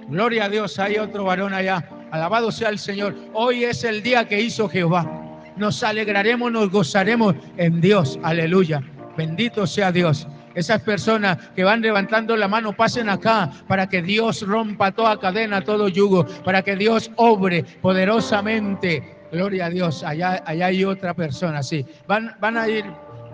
Gloria 0.08 0.44
a 0.46 0.48
Dios, 0.48 0.78
hay 0.78 0.98
otro 0.98 1.24
varón 1.24 1.54
allá. 1.54 1.88
Alabado 2.10 2.50
sea 2.50 2.68
el 2.68 2.78
Señor. 2.78 3.14
Hoy 3.32 3.64
es 3.64 3.84
el 3.84 4.02
día 4.02 4.26
que 4.26 4.40
hizo 4.40 4.68
Jehová. 4.68 5.08
Nos 5.56 5.82
alegraremos, 5.82 6.50
nos 6.50 6.70
gozaremos 6.70 7.34
en 7.56 7.80
Dios. 7.80 8.18
Aleluya. 8.22 8.82
Bendito 9.16 9.66
sea 9.66 9.92
Dios. 9.92 10.26
Esas 10.54 10.80
personas 10.82 11.38
que 11.54 11.64
van 11.64 11.80
levantando 11.80 12.36
la 12.36 12.48
mano, 12.48 12.72
pasen 12.72 13.08
acá 13.08 13.50
para 13.68 13.88
que 13.88 14.02
Dios 14.02 14.42
rompa 14.42 14.90
toda 14.90 15.20
cadena, 15.20 15.62
todo 15.62 15.88
yugo, 15.88 16.24
para 16.44 16.62
que 16.62 16.76
Dios 16.76 17.10
obre 17.16 17.62
poderosamente. 17.82 19.16
Gloria 19.30 19.66
a 19.66 19.70
Dios. 19.70 20.02
Allá, 20.02 20.42
allá 20.46 20.66
hay 20.66 20.84
otra 20.84 21.14
persona, 21.14 21.62
sí. 21.62 21.84
Van, 22.06 22.34
van 22.40 22.56
a 22.56 22.68
ir 22.68 22.84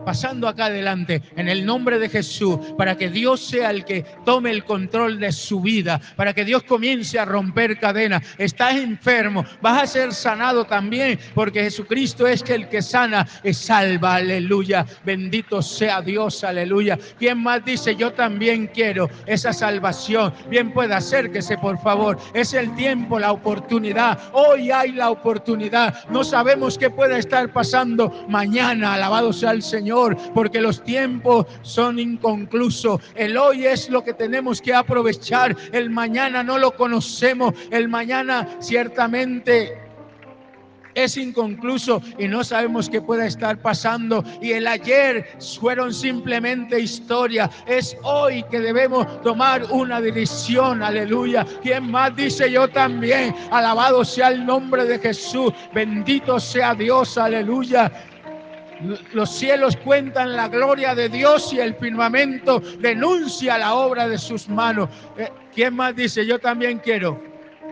pasando 0.05 0.49
acá 0.49 0.67
adelante 0.67 1.23
en 1.37 1.49
el 1.49 1.65
nombre 1.65 1.99
de 1.99 2.09
Jesús, 2.09 2.59
para 2.77 2.97
que 2.97 3.11
Dios 3.11 3.41
sea 3.41 3.71
el 3.71 3.85
que 3.85 4.05
tome 4.25 4.51
el 4.51 4.65
control 4.65 5.19
de 5.19 5.33
su 5.33 5.61
vida, 5.61 6.01
para 6.17 6.33
que 6.33 6.45
Dios 6.45 6.62
comience 6.65 7.19
a 7.19 7.25
romper 7.25 7.79
cadenas. 7.79 8.23
Estás 8.38 8.77
enfermo, 8.77 9.45
vas 9.61 9.83
a 9.83 9.87
ser 9.87 10.12
sanado 10.12 10.65
también, 10.65 11.19
porque 11.35 11.62
Jesucristo 11.62 12.27
es 12.27 12.43
el 12.49 12.69
que 12.69 12.83
sana 12.83 13.27
y 13.45 13.55
salva, 13.55 14.17
aleluya. 14.17 14.87
Bendito 15.05 15.62
sea 15.62 16.01
Dios, 16.01 16.43
aleluya. 16.45 16.99
¿Quién 17.19 17.38
más 17.38 17.65
dice, 17.65 17.95
yo 17.97 18.12
también 18.12 18.67
quiero 18.69 19.09
esa 19.27 19.53
salvación? 19.53 20.33
Bien 20.49 20.73
puede 20.73 20.95
acérquese, 20.95 21.57
por 21.59 21.79
favor. 21.79 22.19
Es 22.35 22.55
el 22.55 22.75
tiempo, 22.75 23.19
la 23.19 23.33
oportunidad. 23.33 24.19
Hoy 24.33 24.71
hay 24.71 24.93
la 24.93 25.11
oportunidad. 25.11 26.09
No 26.11 26.25
sabemos 26.25 26.77
qué 26.79 26.91
pueda 26.91 27.19
estar 27.19 27.53
pasando 27.53 28.27
mañana. 28.29 28.95
Alabado 28.95 29.33
sea 29.33 29.53
el 29.53 29.62
Señor 29.62 29.91
porque 30.35 30.61
los 30.61 30.83
tiempos 30.83 31.46
son 31.62 31.98
inconclusos. 31.98 33.00
El 33.14 33.37
hoy 33.37 33.66
es 33.66 33.90
lo 33.90 34.02
que 34.02 34.14
tenemos 34.14 34.61
que 34.61 34.74
aprovechar. 34.74 35.57
El 35.72 35.90
mañana 35.90 36.42
no 36.42 36.59
lo 36.59 36.74
conocemos. 36.74 37.55
El 37.70 37.88
mañana 37.88 38.48
ciertamente 38.61 39.83
es 40.94 41.16
inconcluso 41.16 42.02
y 42.18 42.28
no 42.28 42.44
sabemos 42.44 42.88
qué 42.88 43.00
pueda 43.00 43.26
estar 43.26 43.61
pasando. 43.61 44.24
Y 44.40 44.52
el 44.52 44.66
ayer 44.66 45.26
fueron 45.59 45.92
simplemente 45.92 46.81
historia. 46.81 47.50
Es 47.66 47.96
hoy 48.02 48.42
que 48.50 48.61
debemos 48.61 49.07
tomar 49.22 49.64
una 49.70 50.00
decisión. 50.00 50.83
Aleluya. 50.83 51.46
¿Quién 51.62 51.90
más 51.90 52.14
dice 52.16 52.50
yo 52.50 52.68
también? 52.68 53.35
Alabado 53.50 54.05
sea 54.05 54.28
el 54.28 54.44
nombre 54.44 54.85
de 54.85 54.98
Jesús. 54.98 55.52
Bendito 55.74 56.38
sea 56.38 56.74
Dios. 56.74 57.16
Aleluya. 57.16 57.90
Los 59.12 59.31
cielos 59.31 59.77
cuentan 59.77 60.35
la 60.37 60.49
gloria 60.49 60.95
de 60.95 61.09
Dios 61.09 61.53
y 61.53 61.61
el 61.61 61.75
firmamento 61.75 62.61
denuncia 62.81 63.59
la 63.59 63.75
obra 63.75 64.09
de 64.09 64.18
sus 64.18 64.49
manos. 64.49 64.88
Eh, 65.16 65.29
¿Quién 65.55 65.75
más 65.75 65.95
dice? 65.95 66.27
Yo 66.27 66.38
también 66.38 66.79
quiero. 66.79 67.21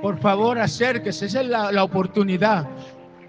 Por 0.03 0.19
favor, 0.21 0.59
acérquese. 0.59 1.27
Esa 1.27 1.41
es 1.41 1.49
la, 1.49 1.73
la 1.73 1.85
oportunidad. 1.85 2.67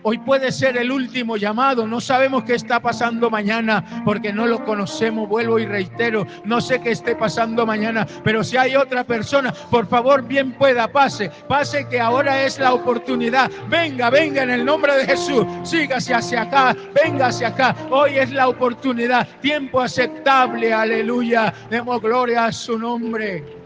Hoy 0.04 0.18
puede 0.20 0.52
ser 0.52 0.78
el 0.78 0.92
último 0.92 1.38
llamado. 1.38 1.86
No 1.86 2.02
sabemos 2.02 2.44
qué 2.44 2.56
está 2.56 2.80
pasando 2.80 3.30
mañana 3.30 4.04
porque 4.04 4.34
no 4.34 4.48
lo 4.48 4.64
conocemos. 4.66 5.30
Vuelvo 5.30 5.60
y 5.60 5.66
reitero, 5.66 6.26
no 6.44 6.60
sé 6.60 6.82
qué 6.82 6.92
esté 6.92 7.16
pasando 7.16 7.66
mañana, 7.66 8.08
pero 8.24 8.44
si 8.44 8.58
hay 8.58 8.76
otra 8.76 9.04
persona, 9.04 9.54
por 9.70 9.88
favor, 9.88 10.24
bien 10.24 10.54
pueda, 10.54 10.88
pase. 10.92 11.30
Pase 11.48 11.88
que 11.88 12.00
ahora 12.00 12.44
es 12.44 12.60
la 12.60 12.74
oportunidad. 12.74 13.52
Venga, 13.70 14.10
venga 14.10 14.44
en 14.44 14.52
el 14.52 14.66
nombre 14.66 14.96
de 14.96 15.06
Jesús. 15.06 15.46
Sígase 15.64 16.14
hacia 16.14 16.44
acá, 16.44 16.76
venga 17.04 17.28
hacia 17.28 17.50
acá. 17.50 17.76
Hoy 17.90 18.18
es 18.18 18.32
la 18.32 18.48
oportunidad. 18.48 19.28
Tiempo 19.42 19.82
aceptable. 19.82 20.74
Aleluya. 20.74 21.54
Demos 21.70 22.02
gloria 22.02 22.46
a 22.46 22.52
su 22.52 22.78
nombre. 22.78 23.61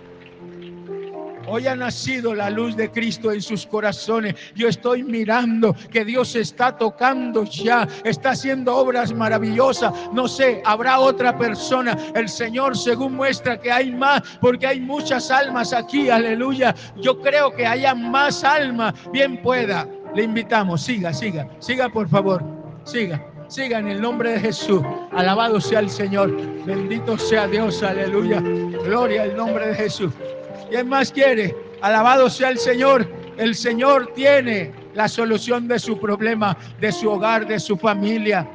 Hoy 1.47 1.67
ha 1.67 1.75
nacido 1.75 2.33
la 2.33 2.49
luz 2.49 2.75
de 2.75 2.89
Cristo 2.91 3.31
en 3.31 3.41
sus 3.41 3.65
corazones. 3.65 4.35
Yo 4.55 4.67
estoy 4.67 5.03
mirando 5.03 5.75
que 5.91 6.03
Dios 6.03 6.35
está 6.35 6.77
tocando 6.77 7.43
ya, 7.43 7.87
está 8.03 8.31
haciendo 8.31 8.75
obras 8.75 9.13
maravillosas. 9.13 9.93
No 10.13 10.27
sé, 10.27 10.61
habrá 10.65 10.99
otra 10.99 11.37
persona. 11.37 11.97
El 12.15 12.29
Señor 12.29 12.77
según 12.77 13.15
muestra 13.15 13.59
que 13.59 13.71
hay 13.71 13.91
más, 13.91 14.21
porque 14.41 14.67
hay 14.67 14.79
muchas 14.79 15.29
almas 15.29 15.73
aquí. 15.73 16.09
Aleluya. 16.09 16.73
Yo 16.97 17.19
creo 17.21 17.53
que 17.53 17.65
haya 17.65 17.93
más 17.93 18.43
almas. 18.43 18.93
Bien 19.11 19.41
pueda. 19.41 19.87
Le 20.15 20.23
invitamos, 20.23 20.81
siga, 20.81 21.13
siga, 21.13 21.47
siga 21.59 21.89
por 21.89 22.07
favor, 22.07 22.43
siga. 22.85 23.21
Siga 23.47 23.77
en 23.77 23.87
el 23.87 24.01
nombre 24.01 24.31
de 24.31 24.39
Jesús. 24.39 24.81
Alabado 25.11 25.61
sea 25.61 25.79
el 25.79 25.89
Señor. 25.89 26.35
Bendito 26.65 27.15
sea 27.15 27.47
Dios. 27.47 27.83
Aleluya. 27.83 28.39
Gloria 28.39 29.23
al 29.23 29.37
nombre 29.37 29.67
de 29.67 29.75
Jesús. 29.75 30.11
¿Quién 30.69 30.89
más 30.89 31.11
quiere? 31.11 31.55
Alabado 31.81 32.29
sea 32.29 32.49
el 32.49 32.57
Señor. 32.57 33.07
El 33.37 33.55
Señor 33.55 34.11
tiene 34.13 34.73
la 34.93 35.07
solución 35.07 35.67
de 35.67 35.77
su 35.77 35.99
problema, 35.99 36.57
de 36.79 36.91
su 36.91 37.09
hogar, 37.09 37.47
de 37.47 37.59
su 37.59 37.77
familia. 37.77 38.47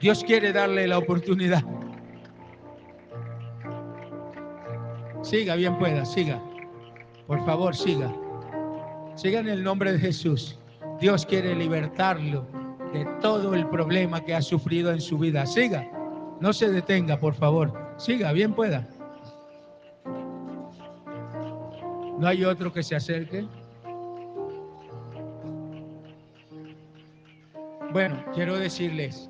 Dios 0.00 0.22
quiere 0.24 0.52
darle 0.52 0.86
la 0.86 0.98
oportunidad. 0.98 1.62
Siga, 5.22 5.54
bien 5.54 5.78
pueda, 5.78 6.04
siga. 6.04 6.40
Por 7.26 7.44
favor, 7.44 7.74
siga. 7.74 8.12
Siga 9.14 9.40
en 9.40 9.48
el 9.48 9.62
nombre 9.62 9.92
de 9.92 9.98
Jesús. 9.98 10.58
Dios 11.00 11.24
quiere 11.24 11.54
libertarlo 11.54 12.46
de 12.92 13.06
todo 13.20 13.54
el 13.54 13.66
problema 13.68 14.24
que 14.24 14.34
ha 14.34 14.42
sufrido 14.42 14.92
en 14.92 15.00
su 15.00 15.18
vida. 15.18 15.46
Siga. 15.46 15.88
No 16.40 16.52
se 16.52 16.70
detenga, 16.70 17.18
por 17.18 17.34
favor. 17.34 17.72
Siga, 17.96 18.32
bien 18.32 18.52
pueda. 18.52 18.88
¿No 22.22 22.28
hay 22.28 22.44
otro 22.44 22.72
que 22.72 22.84
se 22.84 22.94
acerque? 22.94 23.44
Bueno, 27.92 28.24
quiero 28.32 28.56
decirles, 28.56 29.28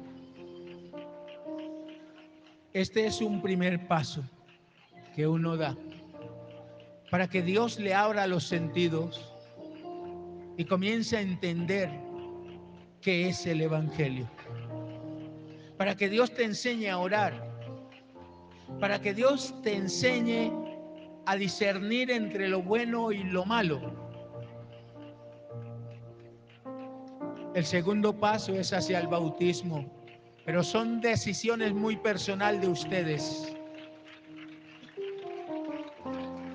este 2.74 3.06
es 3.06 3.22
un 3.22 3.40
primer 3.40 3.88
paso 3.88 4.22
que 5.16 5.26
uno 5.26 5.56
da 5.56 5.74
para 7.10 7.26
que 7.28 7.40
Dios 7.40 7.78
le 7.78 7.94
abra 7.94 8.26
los 8.26 8.44
sentidos 8.44 9.26
y 10.58 10.66
comience 10.66 11.16
a 11.16 11.22
entender 11.22 11.88
qué 13.00 13.30
es 13.30 13.46
el 13.46 13.62
Evangelio. 13.62 14.28
Para 15.78 15.96
que 15.96 16.10
Dios 16.10 16.34
te 16.34 16.44
enseñe 16.44 16.90
a 16.90 16.98
orar. 16.98 17.42
Para 18.78 19.00
que 19.00 19.14
Dios 19.14 19.54
te 19.62 19.76
enseñe 19.76 20.61
a 21.26 21.36
discernir 21.36 22.10
entre 22.10 22.48
lo 22.48 22.62
bueno 22.62 23.12
y 23.12 23.22
lo 23.24 23.44
malo. 23.44 23.80
El 27.54 27.64
segundo 27.64 28.18
paso 28.18 28.54
es 28.54 28.72
hacia 28.72 28.98
el 28.98 29.08
bautismo, 29.08 29.90
pero 30.44 30.62
son 30.62 31.00
decisiones 31.00 31.72
muy 31.74 31.96
personal 31.96 32.60
de 32.60 32.68
ustedes. 32.68 33.54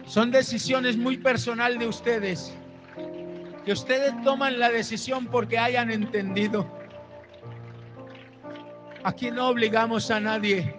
Son 0.05 0.31
decisiones 0.31 0.97
muy 0.97 1.17
personal 1.17 1.77
de 1.77 1.87
ustedes, 1.87 2.57
que 3.65 3.73
ustedes 3.73 4.13
toman 4.23 4.57
la 4.57 4.69
decisión 4.69 5.27
porque 5.27 5.59
hayan 5.59 5.91
entendido. 5.91 6.65
Aquí 9.03 9.29
no 9.29 9.49
obligamos 9.49 10.09
a 10.09 10.19
nadie, 10.19 10.75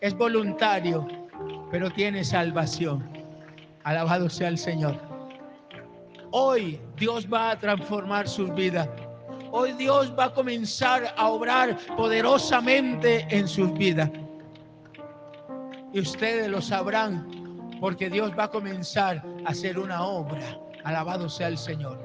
es 0.00 0.14
voluntario, 0.14 1.08
pero 1.70 1.90
tiene 1.90 2.24
salvación. 2.24 3.08
Alabado 3.84 4.28
sea 4.28 4.48
el 4.48 4.58
Señor. 4.58 4.96
Hoy 6.30 6.80
Dios 6.96 7.26
va 7.32 7.50
a 7.50 7.58
transformar 7.58 8.28
sus 8.28 8.54
vidas. 8.54 8.88
Hoy 9.50 9.72
Dios 9.72 10.12
va 10.18 10.24
a 10.24 10.32
comenzar 10.32 11.14
a 11.16 11.28
obrar 11.28 11.76
poderosamente 11.96 13.26
en 13.30 13.48
sus 13.48 13.72
vidas. 13.74 14.10
Y 15.92 16.00
ustedes 16.00 16.48
lo 16.48 16.60
sabrán 16.60 17.26
porque 17.80 18.10
Dios 18.10 18.32
va 18.38 18.44
a 18.44 18.50
comenzar 18.50 19.24
a 19.46 19.50
hacer 19.50 19.78
una 19.78 20.04
obra. 20.04 20.58
Alabado 20.84 21.28
sea 21.28 21.48
el 21.48 21.56
Señor. 21.56 21.98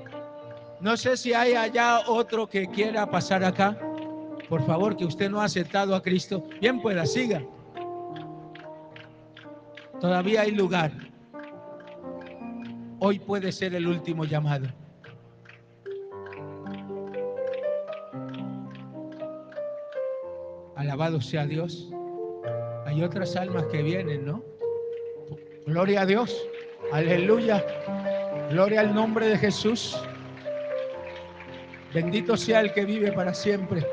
No 0.80 0.96
sé 0.96 1.18
si 1.18 1.34
hay 1.34 1.54
allá 1.54 2.02
otro 2.08 2.48
que 2.48 2.68
quiera 2.68 3.10
pasar 3.10 3.44
acá. 3.44 3.78
Por 4.48 4.66
favor, 4.66 4.96
que 4.96 5.06
usted 5.06 5.30
no 5.30 5.42
ha 5.42 5.46
aceptado 5.46 5.96
a 5.96 6.02
Cristo. 6.02 6.44
Bien 6.62 6.82
pueda, 6.82 7.06
siga. 7.06 7.42
Todavía 10.04 10.42
hay 10.42 10.52
lugar. 10.52 10.92
Hoy 13.00 13.20
puede 13.20 13.54
ser 13.54 13.74
el 13.74 13.88
último 13.88 14.26
llamado. 14.26 14.68
Alabado 20.76 21.22
sea 21.22 21.46
Dios. 21.46 21.90
Hay 22.86 23.02
otras 23.02 23.38
almas 23.38 23.66
que 23.68 23.82
vienen, 23.82 24.26
¿no? 24.26 24.44
Gloria 25.68 26.02
a 26.02 26.06
Dios. 26.06 26.50
Aleluya. 26.92 27.66
Gloria 28.50 28.82
al 28.82 28.94
nombre 28.94 29.28
de 29.28 29.38
Jesús. 29.38 29.98
Bendito 31.94 32.36
sea 32.36 32.60
el 32.60 32.74
que 32.74 32.84
vive 32.84 33.14
para 33.14 33.34
siempre. 33.34 33.88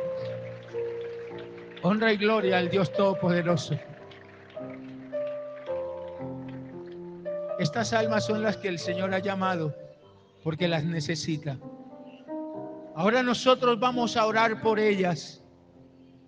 Honra 1.83 2.13
y 2.13 2.17
gloria 2.17 2.59
al 2.59 2.69
Dios 2.69 2.93
Todopoderoso. 2.93 3.79
Estas 7.61 7.93
almas 7.93 8.25
son 8.25 8.43
las 8.43 8.57
que 8.57 8.69
el 8.69 8.79
Señor 8.79 9.13
ha 9.13 9.19
llamado 9.19 9.77
porque 10.43 10.67
las 10.67 10.83
necesita. 10.83 11.59
Ahora 12.97 13.23
nosotros 13.23 13.79
vamos 13.79 14.17
a 14.17 14.25
orar 14.25 14.63
por 14.63 14.79
ellas 14.79 15.45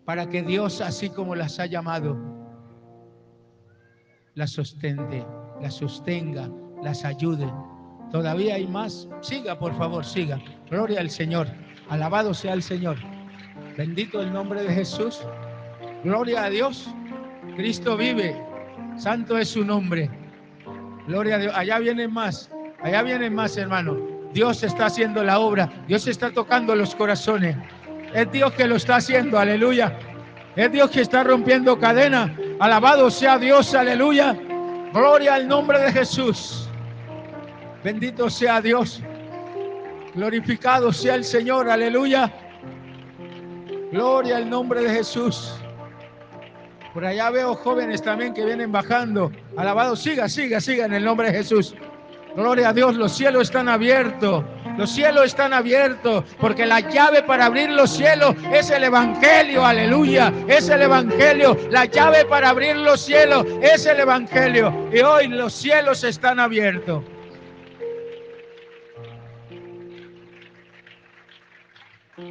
para 0.05 0.29
que 0.29 0.42
Dios, 0.42 0.83
así 0.83 1.09
como 1.09 1.35
las 1.35 1.59
ha 1.59 1.64
llamado, 1.64 2.18
las 4.35 4.51
sostente, 4.51 5.25
las 5.62 5.73
sostenga, 5.73 6.51
las 6.83 7.03
ayude. 7.03 7.51
Todavía 8.11 8.57
hay 8.57 8.66
más. 8.66 9.09
Siga, 9.23 9.59
por 9.59 9.75
favor, 9.79 10.05
siga. 10.05 10.38
Gloria 10.68 11.01
al 11.01 11.09
Señor. 11.09 11.49
Alabado 11.88 12.35
sea 12.35 12.53
el 12.53 12.62
Señor. 12.62 12.99
Bendito 13.79 14.21
el 14.21 14.35
nombre 14.35 14.64
de 14.64 14.75
Jesús. 14.75 15.27
Gloria 16.05 16.45
a 16.45 16.51
Dios. 16.51 16.95
Cristo 17.57 17.97
vive. 17.97 18.38
Santo 18.99 19.38
es 19.38 19.49
su 19.49 19.64
nombre. 19.64 20.21
Gloria 21.07 21.37
a 21.37 21.38
Dios. 21.38 21.53
Allá 21.57 21.79
vienen 21.79 22.12
más. 22.12 22.51
Allá 22.83 23.03
vienen 23.03 23.35
más, 23.35 23.57
hermano. 23.57 23.97
Dios 24.33 24.62
está 24.62 24.87
haciendo 24.87 25.23
la 25.23 25.38
obra. 25.38 25.71
Dios 25.87 26.07
está 26.07 26.31
tocando 26.31 26.75
los 26.75 26.95
corazones. 26.95 27.57
Es 28.15 28.31
Dios 28.31 28.53
que 28.53 28.67
lo 28.67 28.77
está 28.77 28.97
haciendo. 28.97 29.38
Aleluya. 29.38 29.99
Es 30.57 30.71
Dios 30.71 30.91
que 30.91 31.01
está 31.01 31.25
rompiendo 31.25 31.79
cadena. 31.79 32.35
Alabado 32.61 33.11
sea 33.11 33.38
Dios. 33.38 33.75
Aleluya. 33.75 34.37
Gloria 34.93 35.35
al 35.35 35.49
nombre 35.49 35.79
de 35.81 35.93
Jesús. 35.93 36.69
Bendito 37.83 38.31
sea 38.31 38.61
Dios. 38.61 39.03
Glorificado 40.15 40.93
sea 40.93 41.15
el 41.15 41.25
Señor. 41.25 41.69
Aleluya. 41.69 42.33
Gloria 43.91 44.37
al 44.37 44.49
nombre 44.49 44.83
de 44.83 44.91
Jesús. 44.91 45.62
Por 46.92 47.07
allá 47.07 47.31
veo 47.31 47.55
jóvenes 47.55 48.02
también 48.02 48.35
que 48.35 48.44
vienen 48.44 48.70
bajando. 48.70 49.33
Alabado, 49.57 49.96
siga, 49.96 50.28
siga, 50.28 50.61
siga 50.61 50.85
en 50.85 50.92
el 50.92 51.05
nombre 51.05 51.31
de 51.31 51.38
Jesús. 51.38 51.74
Gloria 52.37 52.70
a 52.70 52.72
Dios, 52.72 52.96
los 52.96 53.12
cielos 53.12 53.42
están 53.42 53.68
abiertos. 53.68 54.44
Los 54.76 54.90
cielos 54.90 55.26
están 55.26 55.52
abiertos 55.52 56.24
porque 56.40 56.64
la 56.64 56.81
llave 56.81 57.22
para 57.22 57.46
abrir 57.46 57.70
los 57.70 57.90
cielos 57.90 58.35
es 58.52 58.70
el 58.70 58.85
Evangelio, 58.85 59.64
aleluya, 59.64 60.33
es 60.48 60.68
el 60.70 60.83
Evangelio. 60.83 61.57
La 61.70 61.85
llave 61.85 62.24
para 62.24 62.50
abrir 62.50 62.76
los 62.76 63.00
cielos 63.00 63.46
es 63.61 63.85
el 63.87 64.00
Evangelio. 64.00 64.88
Y 64.92 65.00
hoy 65.00 65.28
los 65.28 65.52
cielos 65.52 66.05
están 66.05 66.40
abiertos. 66.40 67.02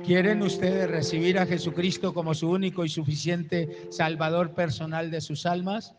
¿Quieren 0.06 0.44
ustedes 0.44 0.90
recibir 0.90 1.40
a 1.40 1.46
Jesucristo 1.48 2.14
como 2.14 2.36
su 2.36 2.50
único 2.50 2.86
y 2.86 2.90
suficiente 2.90 3.88
Salvador 3.90 4.54
personal 4.54 5.10
de 5.10 5.22
sus 5.22 5.48
almas? 5.48 5.96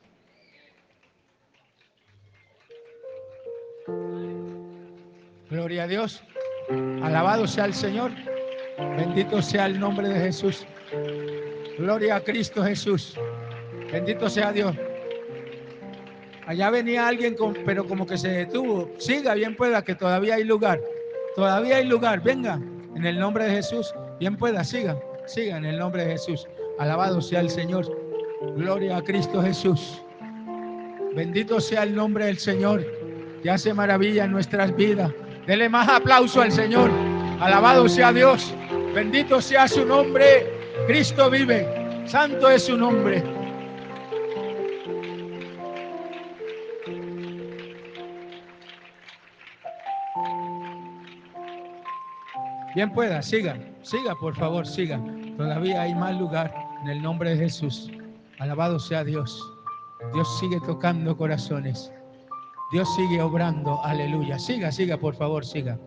Gloria 5.50 5.82
a 5.82 5.86
Dios. 5.88 6.22
Alabado 7.02 7.48
sea 7.48 7.64
el 7.64 7.74
Señor. 7.74 8.12
Bendito 8.96 9.42
sea 9.42 9.66
el 9.66 9.80
nombre 9.80 10.08
de 10.08 10.20
Jesús. 10.20 10.64
Gloria 11.76 12.16
a 12.16 12.20
Cristo 12.20 12.62
Jesús. 12.62 13.16
Bendito 13.90 14.30
sea 14.30 14.52
Dios. 14.52 14.76
Allá 16.46 16.70
venía 16.70 17.08
alguien, 17.08 17.34
con, 17.34 17.54
pero 17.66 17.86
como 17.86 18.06
que 18.06 18.16
se 18.16 18.28
detuvo. 18.28 18.90
Siga, 18.98 19.34
bien 19.34 19.56
pueda, 19.56 19.82
que 19.82 19.96
todavía 19.96 20.36
hay 20.36 20.44
lugar. 20.44 20.80
Todavía 21.34 21.76
hay 21.76 21.86
lugar. 21.86 22.22
Venga. 22.22 22.60
En 22.94 23.06
el 23.06 23.18
nombre 23.18 23.44
de 23.44 23.52
Jesús, 23.52 23.94
bien 24.20 24.36
pueda, 24.36 24.62
siga, 24.64 24.98
siga 25.26 25.56
en 25.56 25.64
el 25.64 25.78
nombre 25.78 26.04
de 26.04 26.12
Jesús. 26.12 26.46
Alabado 26.78 27.20
sea 27.20 27.40
el 27.40 27.50
Señor. 27.50 27.86
Gloria 28.56 28.98
a 28.98 29.02
Cristo 29.02 29.42
Jesús. 29.42 30.02
Bendito 31.14 31.60
sea 31.60 31.82
el 31.84 31.94
nombre 31.94 32.26
del 32.26 32.38
Señor, 32.38 32.84
que 33.42 33.50
hace 33.50 33.72
maravilla 33.72 34.24
en 34.24 34.32
nuestras 34.32 34.74
vidas. 34.76 35.10
Dele 35.46 35.68
más 35.68 35.88
aplauso 35.88 36.40
al 36.40 36.52
Señor. 36.52 36.90
Alabado 37.40 37.88
sea 37.88 38.12
Dios. 38.12 38.54
Bendito 38.94 39.40
sea 39.40 39.68
su 39.68 39.84
nombre. 39.84 40.46
Cristo 40.86 41.30
vive. 41.30 41.66
Santo 42.06 42.48
es 42.50 42.64
su 42.64 42.76
nombre. 42.76 43.22
Bien 52.74 52.90
pueda, 52.90 53.20
siga, 53.20 53.58
siga, 53.82 54.14
por 54.14 54.34
favor, 54.34 54.66
siga. 54.66 54.98
Todavía 55.36 55.82
hay 55.82 55.94
más 55.94 56.18
lugar 56.18 56.54
en 56.82 56.88
el 56.88 57.02
nombre 57.02 57.30
de 57.30 57.44
Jesús. 57.44 57.90
Alabado 58.38 58.78
sea 58.78 59.04
Dios. 59.04 59.38
Dios 60.14 60.38
sigue 60.38 60.58
tocando 60.60 61.14
corazones. 61.16 61.92
Dios 62.72 62.88
sigue 62.96 63.20
obrando. 63.20 63.78
Aleluya. 63.84 64.38
Siga, 64.38 64.72
siga, 64.72 64.96
por 64.96 65.14
favor, 65.14 65.44
siga. 65.44 65.78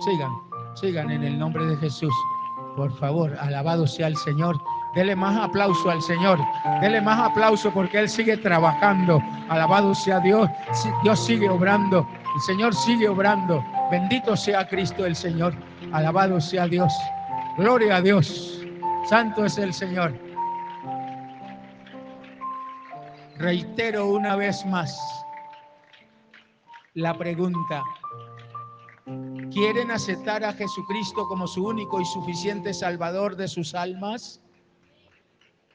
Sigan, 0.00 0.30
sigan 0.74 1.10
en 1.12 1.22
el 1.22 1.38
nombre 1.38 1.64
de 1.66 1.76
Jesús. 1.76 2.12
Por 2.76 2.92
favor, 2.98 3.36
alabado 3.40 3.86
sea 3.86 4.08
el 4.08 4.16
Señor. 4.16 4.56
Dele 4.96 5.14
más 5.14 5.36
aplauso 5.36 5.88
al 5.88 6.02
Señor. 6.02 6.40
Dele 6.80 7.00
más 7.00 7.30
aplauso 7.30 7.70
porque 7.70 8.00
Él 8.00 8.08
sigue 8.08 8.36
trabajando. 8.36 9.22
Alabado 9.48 9.94
sea 9.94 10.18
Dios. 10.18 10.48
Dios 11.04 11.24
sigue 11.24 11.48
obrando. 11.48 12.06
El 12.34 12.40
Señor 12.40 12.74
sigue 12.74 13.08
obrando. 13.08 13.64
Bendito 13.90 14.36
sea 14.36 14.66
Cristo 14.66 15.06
el 15.06 15.14
Señor. 15.14 15.54
Alabado 15.92 16.38
sea 16.40 16.66
Dios. 16.66 16.92
Gloria 17.56 17.96
a 17.96 18.02
Dios. 18.02 18.62
Santo 19.08 19.46
es 19.46 19.56
el 19.56 19.72
Señor. 19.72 20.12
Reitero 23.38 24.06
una 24.10 24.36
vez 24.36 24.66
más 24.66 24.98
la 26.94 27.16
pregunta. 27.16 27.82
¿Quieren 29.50 29.90
aceptar 29.90 30.44
a 30.44 30.52
Jesucristo 30.52 31.26
como 31.26 31.46
su 31.46 31.66
único 31.66 32.00
y 32.00 32.04
suficiente 32.04 32.74
Salvador 32.74 33.36
de 33.36 33.48
sus 33.48 33.74
almas? 33.74 34.42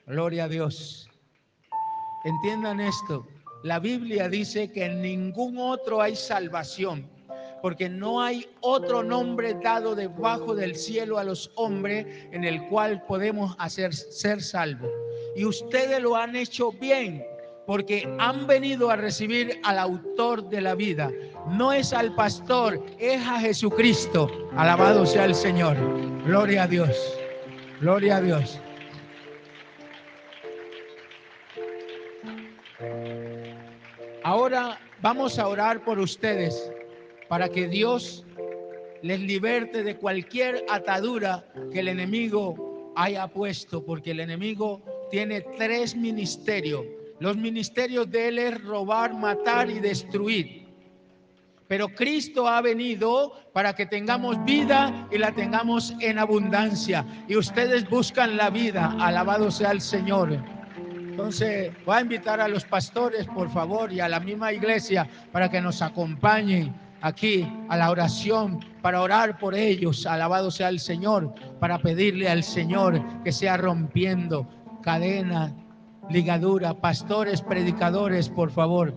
Gloria 0.06 0.44
a 0.44 0.48
Dios. 0.48 1.10
Entiendan 2.26 2.80
esto. 2.80 3.26
La 3.64 3.80
Biblia 3.80 4.30
dice 4.30 4.72
que 4.72 4.86
en 4.86 5.02
ningún 5.02 5.58
otro 5.58 6.02
hay 6.02 6.16
salvación 6.16 7.10
porque 7.64 7.88
no 7.88 8.22
hay 8.22 8.46
otro 8.60 9.04
nombre 9.04 9.54
dado 9.54 9.96
debajo 9.96 10.54
del 10.54 10.76
cielo 10.76 11.18
a 11.18 11.24
los 11.24 11.50
hombres 11.56 12.06
en 12.34 12.44
el 12.44 12.68
cual 12.68 13.02
podemos 13.08 13.56
hacer 13.58 13.94
ser 13.94 14.42
salvos. 14.42 14.92
Y 15.34 15.46
ustedes 15.46 16.02
lo 16.02 16.18
han 16.18 16.36
hecho 16.36 16.74
bien, 16.74 17.26
porque 17.66 18.14
han 18.20 18.48
venido 18.48 18.90
a 18.90 18.98
recibir 18.98 19.62
al 19.64 19.80
autor 19.80 20.50
de 20.50 20.60
la 20.60 20.76
vida. 20.76 21.10
No 21.52 21.72
es 21.72 21.94
al 21.94 22.14
pastor, 22.16 22.84
es 23.00 23.26
a 23.26 23.40
Jesucristo. 23.40 24.30
Alabado 24.58 25.06
sea 25.06 25.24
el 25.24 25.34
Señor. 25.34 25.78
Gloria 26.26 26.64
a 26.64 26.68
Dios. 26.68 27.18
Gloria 27.80 28.18
a 28.18 28.22
Dios. 28.22 28.60
Ahora 34.26 34.78
vamos 35.02 35.40
a 35.40 35.48
orar 35.48 35.82
por 35.86 35.98
ustedes 36.00 36.73
para 37.28 37.50
que 37.50 37.68
Dios 37.68 38.26
les 39.02 39.20
liberte 39.20 39.84
de 39.84 39.98
cualquier 39.98 40.64
atadura 40.70 41.46
que 41.72 41.80
el 41.80 41.90
enemigo 41.90 42.94
haya 42.96 43.28
puesto, 43.28 43.84
porque 43.84 44.12
el 44.12 44.22
enemigo 44.22 44.82
tiene 45.12 45.42
tres 45.58 45.96
ministerios. 45.96 46.86
Los 47.20 47.38
ministerios 47.38 48.10
de 48.10 48.30
él 48.30 48.40
es 48.40 48.64
robar, 48.64 49.14
matar 49.14 49.70
y 49.70 49.80
destruir. 49.80 50.64
Pero 51.68 51.90
Cristo 51.90 52.48
ha 52.48 52.62
venido 52.62 53.34
para 53.54 53.74
que 53.74 53.86
tengamos 53.86 54.44
vida 54.46 55.08
y 55.12 55.18
la 55.18 55.32
tengamos 55.32 55.94
en 56.00 56.20
abundancia. 56.20 57.06
Y 57.28 57.36
ustedes 57.36 57.90
buscan 57.90 58.38
la 58.38 58.50
vida. 58.50 58.96
Alabado 59.00 59.50
sea 59.50 59.72
el 59.72 59.82
Señor. 59.82 60.38
Entonces, 61.14 61.72
voy 61.86 61.98
a 61.98 62.02
invitar 62.02 62.42
a 62.42 62.48
los 62.48 62.66
pastores, 62.66 63.26
por 63.28 63.50
favor, 63.50 63.92
y 63.92 64.00
a 64.00 64.10
la 64.10 64.20
misma 64.20 64.52
iglesia 64.52 65.08
para 65.32 65.50
que 65.50 65.62
nos 65.62 65.82
acompañen 65.82 66.74
aquí 67.04 67.46
a 67.70 67.78
la 67.78 67.92
oración, 67.92 68.60
para 68.82 69.02
orar 69.02 69.38
por 69.38 69.54
ellos. 69.54 70.06
Alabado 70.06 70.50
sea 70.50 70.70
el 70.70 70.80
Señor, 70.80 71.34
para 71.60 71.78
pedirle 71.78 72.30
al 72.30 72.44
Señor 72.44 73.02
que 73.24 73.32
sea 73.32 73.58
rompiendo 73.58 74.48
cadena, 74.82 75.54
ligadura, 76.10 76.74
pastores, 76.74 77.42
predicadores, 77.42 78.30
por 78.30 78.52
favor. 78.52 78.94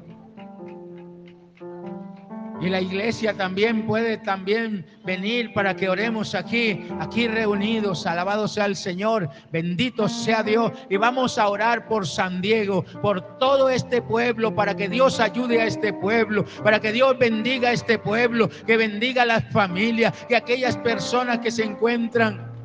Y 2.60 2.68
la 2.70 2.80
iglesia 2.80 3.34
también 3.34 3.86
puede 3.86 4.16
también 4.16 4.86
venir 5.04 5.52
para 5.52 5.76
que 5.76 5.88
oremos 5.88 6.34
aquí, 6.34 6.86
aquí 7.00 7.28
reunidos. 7.28 8.06
Alabado 8.06 8.48
sea 8.48 8.64
el 8.64 8.76
Señor, 8.76 9.28
bendito 9.52 10.08
sea 10.08 10.42
Dios. 10.42 10.72
Y 10.88 10.96
vamos 10.96 11.38
a 11.38 11.48
orar 11.48 11.86
por 11.86 12.06
San 12.06 12.40
Diego, 12.40 12.82
por 13.02 13.38
todo 13.38 13.68
este 13.68 14.00
pueblo, 14.00 14.54
para 14.54 14.74
que 14.74 14.88
Dios 14.88 15.20
ayude 15.20 15.60
a 15.60 15.66
este 15.66 15.92
pueblo, 15.92 16.44
para 16.64 16.80
que 16.80 16.92
Dios 16.92 17.18
bendiga 17.18 17.68
a 17.68 17.72
este 17.72 17.98
pueblo, 17.98 18.48
que 18.66 18.76
bendiga 18.76 19.22
a 19.22 19.26
las 19.26 19.44
familias, 19.52 20.14
que 20.26 20.36
aquellas 20.36 20.76
personas 20.78 21.40
que 21.40 21.50
se 21.50 21.64
encuentran 21.64 22.55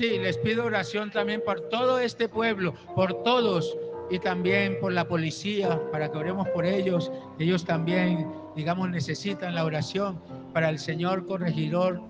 Sí, 0.00 0.18
les 0.18 0.38
pido 0.38 0.64
oración 0.64 1.10
también 1.10 1.42
por 1.44 1.60
todo 1.68 1.98
este 1.98 2.26
pueblo, 2.26 2.72
por 2.94 3.22
todos 3.22 3.76
y 4.10 4.18
también 4.18 4.80
por 4.80 4.94
la 4.94 5.06
policía, 5.06 5.78
para 5.92 6.10
que 6.10 6.16
oremos 6.16 6.48
por 6.54 6.64
ellos. 6.64 7.12
Ellos 7.38 7.66
también, 7.66 8.26
digamos, 8.56 8.88
necesitan 8.88 9.54
la 9.54 9.62
oración 9.62 10.18
para 10.54 10.70
el 10.70 10.78
Señor 10.78 11.26
corregidor. 11.26 12.00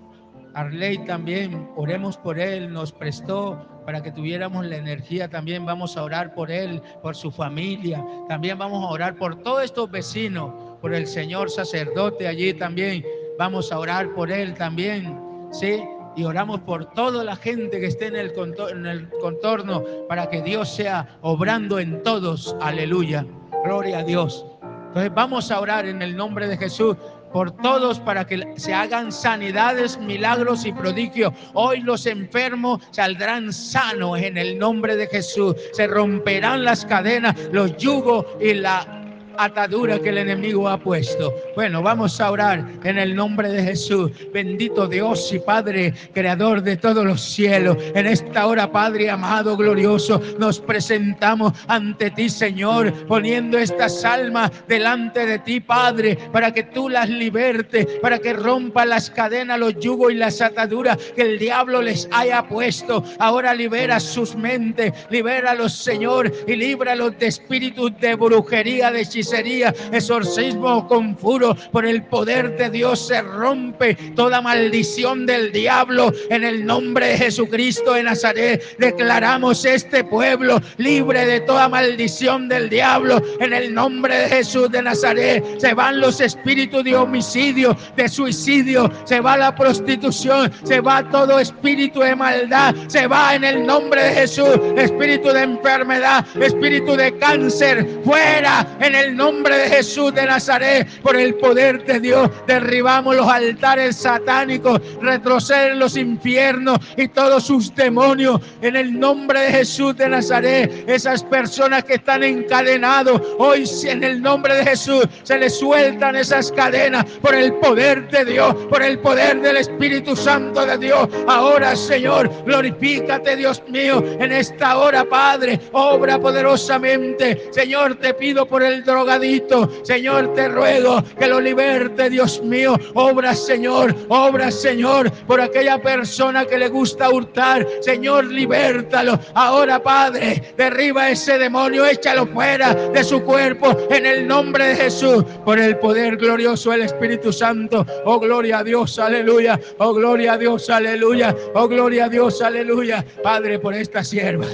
Arley 0.53 1.03
también, 1.03 1.69
oremos 1.75 2.15
por 2.15 2.39
él, 2.39 2.71
nos 2.71 2.93
prestó 2.93 3.59
para 3.85 4.01
que 4.01 4.13
tuviéramos 4.13 4.65
la 4.67 4.77
energía. 4.77 5.27
También 5.27 5.65
vamos 5.65 5.97
a 5.97 6.03
orar 6.05 6.33
por 6.33 6.49
él, 6.49 6.81
por 7.01 7.13
su 7.13 7.29
familia. 7.29 8.01
También 8.29 8.57
vamos 8.57 8.85
a 8.85 8.87
orar 8.87 9.15
por 9.17 9.43
todos 9.43 9.65
estos 9.65 9.91
vecinos, 9.91 10.77
por 10.79 10.93
el 10.93 11.05
Señor 11.05 11.49
sacerdote 11.49 12.29
allí 12.29 12.53
también. 12.53 13.03
Vamos 13.37 13.69
a 13.69 13.79
orar 13.79 14.13
por 14.13 14.31
él 14.31 14.53
también. 14.53 15.19
Sí, 15.51 15.83
y 16.15 16.23
oramos 16.23 16.59
por 16.61 16.85
toda 16.93 17.23
la 17.23 17.35
gente 17.35 17.79
que 17.79 17.87
esté 17.87 18.07
en 18.07 18.15
el, 18.15 18.33
en 18.69 18.85
el 18.85 19.09
contorno 19.21 19.83
para 20.07 20.29
que 20.29 20.41
Dios 20.41 20.69
sea 20.69 21.07
obrando 21.21 21.79
en 21.79 22.03
todos. 22.03 22.55
Aleluya. 22.61 23.25
Gloria 23.63 23.99
a 23.99 24.03
Dios. 24.03 24.45
Entonces 24.87 25.13
vamos 25.13 25.51
a 25.51 25.59
orar 25.59 25.85
en 25.85 26.01
el 26.01 26.17
nombre 26.17 26.47
de 26.47 26.57
Jesús 26.57 26.97
por 27.31 27.51
todos 27.51 27.99
para 27.99 28.25
que 28.25 28.45
se 28.57 28.73
hagan 28.73 29.11
sanidades, 29.11 29.97
milagros 29.99 30.65
y 30.65 30.73
prodigios. 30.73 31.33
Hoy 31.53 31.79
los 31.81 32.05
enfermos 32.05 32.81
saldrán 32.91 33.53
sanos 33.53 34.19
en 34.19 34.37
el 34.37 34.59
nombre 34.59 34.95
de 34.97 35.07
Jesús. 35.07 35.55
Se 35.71 35.87
romperán 35.87 36.65
las 36.65 36.85
cadenas, 36.85 37.35
los 37.51 37.77
yugos 37.77 38.25
y 38.39 38.53
la 38.55 39.00
atadura 39.37 39.99
que 39.99 40.09
el 40.09 40.17
enemigo 40.17 40.67
ha 40.69 40.77
puesto. 40.77 41.33
Bueno, 41.55 41.81
vamos 41.81 42.19
a 42.19 42.31
orar 42.31 42.65
en 42.83 42.97
el 42.97 43.15
nombre 43.15 43.49
de 43.49 43.63
Jesús. 43.63 44.11
Bendito 44.33 44.87
Dios 44.87 45.31
y 45.33 45.39
Padre, 45.39 45.93
creador 46.13 46.61
de 46.61 46.77
todos 46.77 47.05
los 47.05 47.21
cielos. 47.21 47.77
En 47.95 48.07
esta 48.07 48.47
hora, 48.47 48.71
Padre 48.71 49.09
amado, 49.09 49.57
glorioso, 49.57 50.21
nos 50.39 50.59
presentamos 50.59 51.53
ante 51.67 52.11
ti, 52.11 52.29
Señor, 52.29 52.93
poniendo 53.07 53.57
estas 53.57 54.03
almas 54.05 54.51
delante 54.67 55.25
de 55.25 55.39
ti, 55.39 55.59
Padre, 55.59 56.17
para 56.31 56.53
que 56.53 56.63
tú 56.63 56.89
las 56.89 57.09
libertes, 57.09 57.87
para 58.01 58.19
que 58.19 58.33
rompa 58.33 58.85
las 58.85 59.09
cadenas, 59.09 59.59
los 59.59 59.77
yugos 59.79 60.11
y 60.11 60.15
las 60.15 60.41
ataduras 60.41 60.97
que 61.15 61.21
el 61.21 61.39
diablo 61.39 61.81
les 61.81 62.07
haya 62.11 62.43
puesto. 62.47 63.03
Ahora 63.19 63.53
libera 63.53 63.99
sus 63.99 64.35
mentes, 64.35 64.93
libéralos, 65.09 65.73
Señor, 65.73 66.31
y 66.47 66.55
líbralos 66.55 67.17
de 67.19 67.27
espíritus 67.27 67.91
de 67.99 68.15
brujería, 68.15 68.91
de 68.91 69.05
sería 69.23 69.73
exorcismo, 69.91 70.87
conjuro, 70.87 71.55
por 71.71 71.85
el 71.85 72.03
poder 72.03 72.57
de 72.57 72.69
Dios 72.69 73.07
se 73.07 73.21
rompe 73.21 73.95
toda 74.15 74.41
maldición 74.41 75.25
del 75.25 75.51
diablo 75.51 76.11
en 76.29 76.43
el 76.43 76.65
nombre 76.65 77.07
de 77.07 77.17
Jesucristo 77.17 77.93
de 77.93 78.03
Nazaret. 78.03 78.77
Declaramos 78.77 79.65
este 79.65 80.03
pueblo 80.03 80.61
libre 80.77 81.25
de 81.25 81.41
toda 81.41 81.69
maldición 81.69 82.47
del 82.47 82.69
diablo 82.69 83.21
en 83.39 83.53
el 83.53 83.73
nombre 83.73 84.15
de 84.15 84.29
Jesús 84.29 84.71
de 84.71 84.81
Nazaret. 84.81 85.43
Se 85.59 85.73
van 85.73 85.99
los 85.99 86.21
espíritus 86.21 86.83
de 86.83 86.95
homicidio, 86.95 87.75
de 87.95 88.07
suicidio, 88.09 88.91
se 89.05 89.19
va 89.19 89.37
la 89.37 89.55
prostitución, 89.55 90.51
se 90.63 90.79
va 90.79 91.09
todo 91.09 91.39
espíritu 91.39 91.99
de 91.99 92.15
maldad, 92.15 92.75
se 92.87 93.07
va 93.07 93.35
en 93.35 93.43
el 93.43 93.65
nombre 93.65 94.03
de 94.03 94.13
Jesús, 94.13 94.59
espíritu 94.77 95.29
de 95.29 95.43
enfermedad, 95.43 96.25
espíritu 96.39 96.95
de 96.95 97.17
cáncer, 97.17 97.87
fuera 98.03 98.65
en 98.79 98.95
el 98.95 99.10
nombre 99.15 99.57
de 99.57 99.69
Jesús 99.69 100.13
de 100.13 100.25
Nazaret, 100.25 100.87
por 101.01 101.15
el 101.15 101.35
poder 101.35 101.85
de 101.85 101.99
Dios, 101.99 102.29
derribamos 102.47 103.15
los 103.15 103.27
altares 103.27 103.95
satánicos, 103.97 104.81
retroceden 105.01 105.79
los 105.79 105.97
infiernos 105.97 106.79
y 106.97 107.07
todos 107.07 107.43
sus 107.43 107.73
demonios. 107.75 108.41
En 108.61 108.75
el 108.75 108.99
nombre 108.99 109.39
de 109.41 109.51
Jesús 109.51 109.95
de 109.97 110.09
Nazaret, 110.09 110.83
esas 110.87 111.23
personas 111.23 111.83
que 111.83 111.95
están 111.95 112.23
encadenados, 112.23 113.21
hoy 113.37 113.65
en 113.83 114.03
el 114.03 114.21
nombre 114.21 114.55
de 114.55 114.65
Jesús 114.65 115.07
se 115.23 115.37
les 115.37 115.57
sueltan 115.57 116.15
esas 116.15 116.51
cadenas 116.51 117.05
por 117.21 117.35
el 117.35 117.53
poder 117.53 118.09
de 118.09 118.25
Dios, 118.25 118.53
por 118.69 118.81
el 118.81 118.99
poder 118.99 119.41
del 119.41 119.57
Espíritu 119.57 120.15
Santo 120.15 120.65
de 120.65 120.77
Dios. 120.77 121.07
Ahora, 121.27 121.75
Señor, 121.75 122.29
glorifícate, 122.45 123.35
Dios 123.35 123.63
mío, 123.67 124.03
en 124.19 124.31
esta 124.31 124.77
hora, 124.77 125.05
Padre, 125.05 125.59
obra 125.71 126.19
poderosamente. 126.19 127.49
Señor, 127.51 127.95
te 127.95 128.13
pido 128.13 128.45
por 128.45 128.63
el 128.63 128.83
drogadito. 129.01 129.69
Señor, 129.83 130.33
te 130.33 130.47
ruego 130.47 131.03
que 131.17 131.27
lo 131.27 131.39
liberte, 131.39 132.09
Dios 132.09 132.41
mío. 132.43 132.77
Obra, 132.93 133.33
Señor, 133.33 133.95
obra, 134.09 134.51
Señor, 134.51 135.11
por 135.25 135.41
aquella 135.41 135.81
persona 135.81 136.45
que 136.45 136.57
le 136.57 136.69
gusta 136.69 137.09
hurtar. 137.09 137.67
Señor, 137.81 138.25
libértalo. 138.25 139.19
Ahora, 139.33 139.81
Padre, 139.81 140.53
derriba 140.57 141.09
ese 141.09 141.37
demonio, 141.37 141.85
échalo 141.85 142.27
fuera 142.27 142.73
de 142.73 143.03
su 143.03 143.21
cuerpo 143.23 143.75
en 143.89 144.05
el 144.05 144.27
nombre 144.27 144.67
de 144.67 144.75
Jesús, 144.75 145.23
por 145.45 145.59
el 145.59 145.77
poder 145.77 146.17
glorioso 146.17 146.71
del 146.71 146.83
Espíritu 146.83 147.33
Santo. 147.33 147.85
Oh, 148.05 148.19
gloria 148.19 148.59
a 148.59 148.63
Dios, 148.63 148.99
aleluya. 148.99 149.59
Oh, 149.79 149.93
gloria 149.93 150.33
a 150.33 150.37
Dios, 150.37 150.69
aleluya. 150.69 151.35
Oh, 151.55 151.67
gloria 151.67 152.05
a 152.05 152.09
Dios, 152.09 152.41
aleluya. 152.41 153.03
Padre, 153.23 153.59
por 153.59 153.73
esta 153.73 154.03
sierva. 154.03 154.45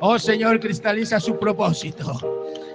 Oh 0.00 0.18
Señor, 0.18 0.60
cristaliza 0.60 1.18
su 1.18 1.38
propósito 1.38 2.20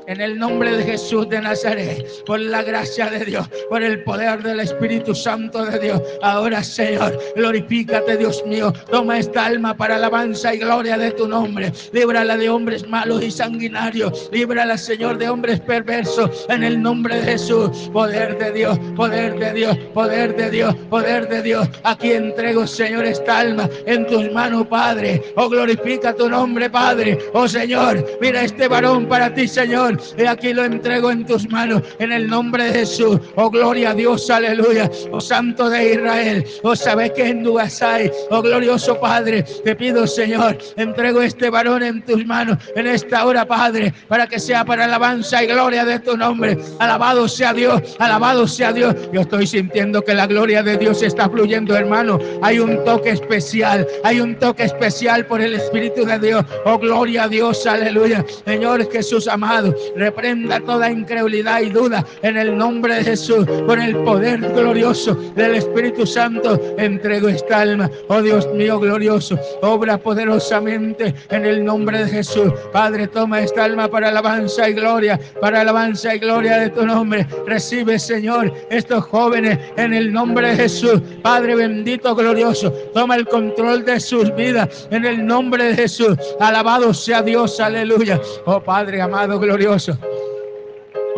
en 0.10 0.22
el 0.22 0.40
nombre 0.40 0.76
de 0.76 0.84
Jesús 0.84 1.30
de 1.30 1.40
Nazaret, 1.40 2.04
por 2.26 2.40
la 2.40 2.64
gracia 2.64 3.12
de 3.12 3.24
Dios, 3.26 3.48
por 3.70 3.84
el 3.84 4.04
poder 4.04 4.42
del 4.42 4.60
Espíritu 4.60 5.14
Santo 5.14 5.64
de 5.66 5.78
Dios. 5.78 6.02
Ahora, 6.24 6.64
Señor, 6.64 7.18
glorifícate, 7.36 8.18
Dios 8.18 8.44
mío. 8.48 8.74
Toma 8.90 9.20
esta 9.20 9.46
alma 9.46 9.78
para 9.78 9.98
alabanza 9.98 10.56
y 10.56 10.58
gloria 10.58 10.98
de 10.98 11.12
tu 11.12 11.28
nombre. 11.28 11.72
Líbrala 11.92 12.38
de 12.38 12.50
hombres 12.50 12.88
malos 12.88 13.24
y 13.24 13.30
sanguinarios. 13.30 14.32
Líbrala, 14.34 14.80
Señor, 14.80 15.20
de 15.20 15.30
hombres 15.30 15.60
perversos. 15.60 16.48
En 16.50 16.64
el 16.64 16.82
nombre 16.82 17.18
de 17.18 17.34
Jesús, 17.34 17.92
poder 17.94 18.36
de 18.40 18.52
Dios, 18.52 18.80
poder 18.96 19.38
de 19.38 19.54
Dios, 19.54 19.78
poder 19.94 20.36
de 20.36 20.50
Dios, 20.50 20.76
poder 20.90 21.30
de 21.30 21.44
Dios. 21.44 21.70
Aquí 21.84 22.14
entrego, 22.14 22.66
Señor, 22.66 23.06
esta 23.06 23.38
alma 23.42 23.70
en 23.86 24.08
tus 24.08 24.32
manos, 24.32 24.66
Padre. 24.66 25.22
Oh, 25.36 25.48
glorifica 25.48 26.16
tu 26.16 26.28
nombre, 26.28 26.68
Padre. 26.68 27.20
Oh, 27.34 27.48
Señor, 27.48 28.04
mira 28.20 28.44
este 28.44 28.68
varón 28.68 29.08
para 29.08 29.32
ti, 29.32 29.48
Señor 29.48 29.99
Y 30.18 30.26
aquí 30.26 30.54
lo 30.54 30.64
entrego 30.64 31.12
en 31.12 31.26
tus 31.26 31.50
manos, 31.50 31.82
en 32.00 32.12
el 32.12 32.28
nombre 32.28 32.66
de 32.66 32.80
Jesús. 32.80 33.20
Oh, 33.36 33.50
gloria 33.50 33.92
a 33.92 33.94
Dios, 33.94 34.30
aleluya. 34.30 34.90
Oh, 35.12 35.22
Santo 35.22 35.70
de 35.70 35.94
Israel. 35.94 36.46
Oh, 36.64 36.76
sabes 36.76 37.12
que 37.12 37.28
en 37.28 37.46
hay. 37.82 38.12
Oh, 38.30 38.42
glorioso 38.42 39.00
Padre, 39.00 39.44
te 39.64 39.76
pido, 39.76 40.06
Señor, 40.08 40.58
entrego 40.76 41.22
este 41.22 41.50
varón 41.50 41.84
en 41.84 42.04
tus 42.04 42.26
manos 42.26 42.58
en 42.76 42.88
esta 42.88 43.26
hora, 43.26 43.46
Padre, 43.46 43.94
para 44.08 44.28
que 44.28 44.40
sea 44.40 44.66
para 44.66 44.86
alabanza 44.86 45.44
y 45.44 45.48
gloria 45.48 45.86
de 45.86 46.00
tu 46.00 46.16
nombre. 46.18 46.58
Alabado 46.80 47.28
sea 47.28 47.54
Dios, 47.54 47.96
alabado 48.00 48.48
sea 48.48 48.74
Dios. 48.74 48.96
Yo 49.12 49.22
estoy 49.22 49.48
sintiendo 49.48 50.02
que 50.02 50.14
la 50.14 50.28
gloria 50.28 50.64
de 50.64 50.78
Dios 50.78 51.02
está 51.02 51.30
fluyendo, 51.30 51.76
hermano. 51.76 52.20
Hay 52.42 52.60
un 52.60 52.84
toque 52.84 53.12
especial, 53.12 53.88
hay 54.04 54.20
un 54.20 54.38
toque 54.38 54.64
especial 54.64 55.26
por 55.26 55.42
el 55.42 55.56
Espíritu 55.56 56.06
de 56.06 56.20
Dios. 56.20 56.46
Oh, 56.66 56.78
gloria 56.78 57.24
a 57.24 57.28
Dios, 57.28 57.66
aleluya. 57.66 58.26
Señor 58.46 58.90
Jesús 58.92 59.28
amado, 59.28 59.74
reprenda 59.96 60.60
toda 60.60 60.92
incredulidad 60.92 61.62
y 61.62 61.70
duda 61.70 62.06
en 62.22 62.38
el 62.38 62.58
nombre 62.58 62.96
de 62.96 63.04
Jesús, 63.04 63.46
con 63.66 63.82
el 63.82 63.96
poder 63.98 64.40
glorioso 64.40 65.16
del 65.36 65.56
Espíritu 65.56 66.06
Santo. 66.06 66.60
Entrego 66.78 67.30
esta 67.30 67.62
alma, 67.62 67.90
oh 68.08 68.22
Dios 68.22 68.48
mío 68.54 68.80
glorioso, 68.80 69.40
obra 69.62 69.98
poderosamente 69.98 71.14
en 71.30 71.46
el 71.46 71.64
nombre 71.64 72.06
de 72.06 72.10
Jesús. 72.10 72.52
Padre, 72.72 73.08
toma 73.08 73.42
esta 73.42 73.66
alma 73.66 73.88
para 73.88 74.10
alabanza 74.10 74.70
y 74.70 74.74
gloria, 74.74 75.20
para 75.42 75.62
alabanza 75.62 76.16
y 76.16 76.20
gloria 76.20 76.58
de 76.60 76.70
tu 76.70 76.86
nombre. 76.86 77.26
Recibe, 77.46 77.98
Señor, 78.00 78.54
estos 78.70 79.06
jóvenes 79.06 79.58
en 79.78 79.94
el 79.94 80.12
nombre 80.12 80.50
de 80.50 80.56
Jesús. 80.56 81.02
Padre 81.22 81.56
bendito, 81.56 82.16
glorioso, 82.16 82.72
toma 82.94 83.16
el 83.16 83.28
control 83.28 83.86
de 83.86 84.00
sus 84.00 84.34
vidas 84.36 84.88
en 84.92 85.06
el 85.06 85.26
nombre 85.26 85.64
de 85.66 85.76
Jesús. 85.76 86.18
Alabado 86.40 86.94
sea 86.94 87.22
Dios, 87.22 87.60
aleluya. 87.60 88.20
Oh 88.46 88.60
Padre 88.60 89.02
amado, 89.02 89.40
glorioso. 89.40 89.69
Dios. 89.70 90.29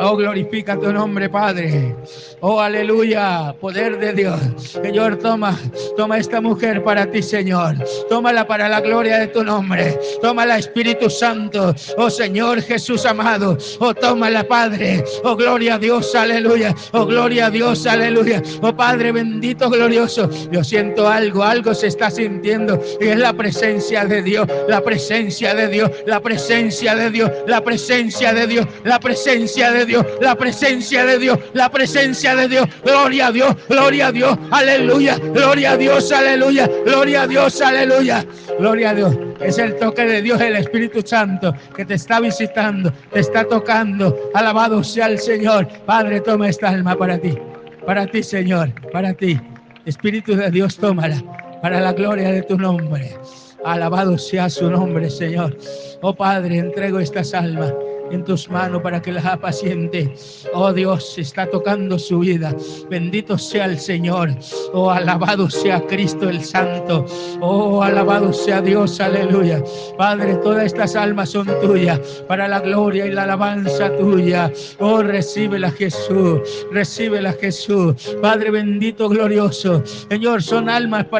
Oh, 0.03 0.15
glorifica 0.15 0.79
tu 0.79 0.91
nombre, 0.91 1.29
Padre. 1.29 1.95
Oh, 2.39 2.59
aleluya, 2.59 3.55
poder 3.61 3.99
de 3.99 4.13
Dios. 4.13 4.39
Señor, 4.57 5.17
toma, 5.17 5.55
toma 5.95 6.17
esta 6.17 6.41
mujer 6.41 6.83
para 6.83 7.05
ti, 7.05 7.21
Señor. 7.21 7.75
Tómala 8.09 8.47
para 8.47 8.67
la 8.67 8.81
gloria 8.81 9.19
de 9.19 9.27
tu 9.27 9.43
nombre. 9.43 9.99
Tómala, 10.19 10.57
Espíritu 10.57 11.07
Santo. 11.07 11.75
Oh, 11.97 12.09
Señor 12.09 12.63
Jesús 12.63 13.05
amado. 13.05 13.55
Oh, 13.79 13.93
tómala, 13.93 14.43
Padre. 14.43 15.03
Oh, 15.23 15.35
gloria 15.35 15.75
a 15.75 15.77
Dios, 15.77 16.15
aleluya. 16.15 16.73
Oh, 16.93 17.05
gloria 17.05 17.45
a 17.45 17.49
Dios, 17.51 17.85
aleluya. 17.85 18.41
Oh, 18.63 18.75
Padre 18.75 19.11
bendito, 19.11 19.69
glorioso. 19.69 20.27
Yo 20.51 20.63
siento 20.63 21.07
algo, 21.07 21.43
algo 21.43 21.75
se 21.75 21.87
está 21.87 22.09
sintiendo. 22.09 22.81
Y 22.99 23.09
es 23.09 23.17
la 23.17 23.33
presencia 23.33 24.03
de 24.05 24.23
Dios, 24.23 24.47
la 24.67 24.81
presencia 24.81 25.53
de 25.53 25.67
Dios, 25.67 25.91
la 26.07 26.19
presencia 26.19 26.95
de 26.95 27.11
Dios, 27.11 27.29
la 27.45 27.61
presencia 27.61 28.33
de 28.33 28.47
Dios, 28.47 28.65
la 28.83 28.99
presencia 28.99 29.71
de 29.71 29.85
Dios 29.85 29.90
la 30.21 30.35
presencia 30.35 31.05
de 31.05 31.17
Dios, 31.19 31.39
la 31.53 31.69
presencia 31.69 32.35
de 32.35 32.47
Dios. 32.47 32.67
Gloria 32.83 33.27
a 33.27 33.31
Dios, 33.31 33.55
gloria 33.69 34.07
a 34.07 34.11
Dios, 34.11 34.37
aleluya, 34.51 35.17
gloria 35.17 35.71
a 35.71 35.77
Dios, 35.77 36.11
aleluya, 36.11 36.69
gloria 36.85 37.23
a 37.23 37.27
Dios, 37.27 37.61
aleluya, 37.61 38.25
gloria 38.59 38.89
a 38.91 38.93
Dios. 38.93 39.17
Es 39.39 39.57
el 39.57 39.75
toque 39.77 40.05
de 40.05 40.21
Dios, 40.21 40.39
el 40.41 40.55
Espíritu 40.55 41.01
Santo 41.05 41.53
que 41.75 41.85
te 41.85 41.95
está 41.95 42.19
visitando, 42.19 42.91
te 43.11 43.19
está 43.19 43.43
tocando. 43.43 44.31
Alabado 44.33 44.83
sea 44.83 45.07
el 45.07 45.19
Señor. 45.19 45.67
Padre, 45.85 46.21
toma 46.21 46.49
esta 46.49 46.69
alma 46.69 46.95
para 46.95 47.17
ti, 47.17 47.37
para 47.85 48.05
ti, 48.07 48.23
Señor, 48.23 48.71
para 48.91 49.13
ti. 49.13 49.39
Espíritu 49.85 50.35
de 50.35 50.51
Dios, 50.51 50.77
tómala 50.77 51.21
para 51.61 51.79
la 51.79 51.93
gloria 51.93 52.31
de 52.31 52.41
tu 52.43 52.57
nombre. 52.57 53.15
Alabado 53.63 54.17
sea 54.17 54.49
su 54.49 54.69
nombre, 54.69 55.09
Señor. 55.09 55.57
Oh 56.01 56.15
Padre, 56.15 56.57
entrego 56.57 56.99
estas 56.99 57.33
almas 57.33 57.73
en 58.11 58.23
tus 58.23 58.49
manos 58.49 58.81
para 58.81 59.01
que 59.01 59.11
la 59.11 59.37
paciente. 59.37 60.13
Oh 60.53 60.73
Dios, 60.73 61.17
está 61.17 61.45
tocando 61.47 61.97
su 61.99 62.19
vida. 62.19 62.55
Bendito 62.89 63.37
sea 63.37 63.65
el 63.65 63.79
Señor. 63.79 64.29
Oh, 64.73 64.89
alabado 64.89 65.49
sea 65.49 65.81
Cristo 65.87 66.29
el 66.29 66.43
Santo. 66.43 67.05
Oh, 67.39 67.81
alabado 67.81 68.33
sea 68.33 68.61
Dios. 68.61 68.99
Aleluya. 68.99 69.63
Padre, 69.97 70.35
todas 70.35 70.65
estas 70.65 70.95
almas 70.95 71.29
son 71.29 71.47
tuyas 71.61 71.99
para 72.27 72.47
la 72.47 72.59
gloria 72.59 73.05
y 73.05 73.11
la 73.11 73.23
alabanza 73.23 73.95
tuya. 73.97 74.51
Oh, 74.79 75.01
recíbela 75.01 75.71
Jesús. 75.71 76.67
Recíbela 76.71 77.33
Jesús. 77.33 78.17
Padre 78.21 78.51
bendito, 78.51 79.09
glorioso. 79.09 79.83
Señor, 80.09 80.41
son 80.41 80.69
almas 80.69 81.05
para 81.05 81.11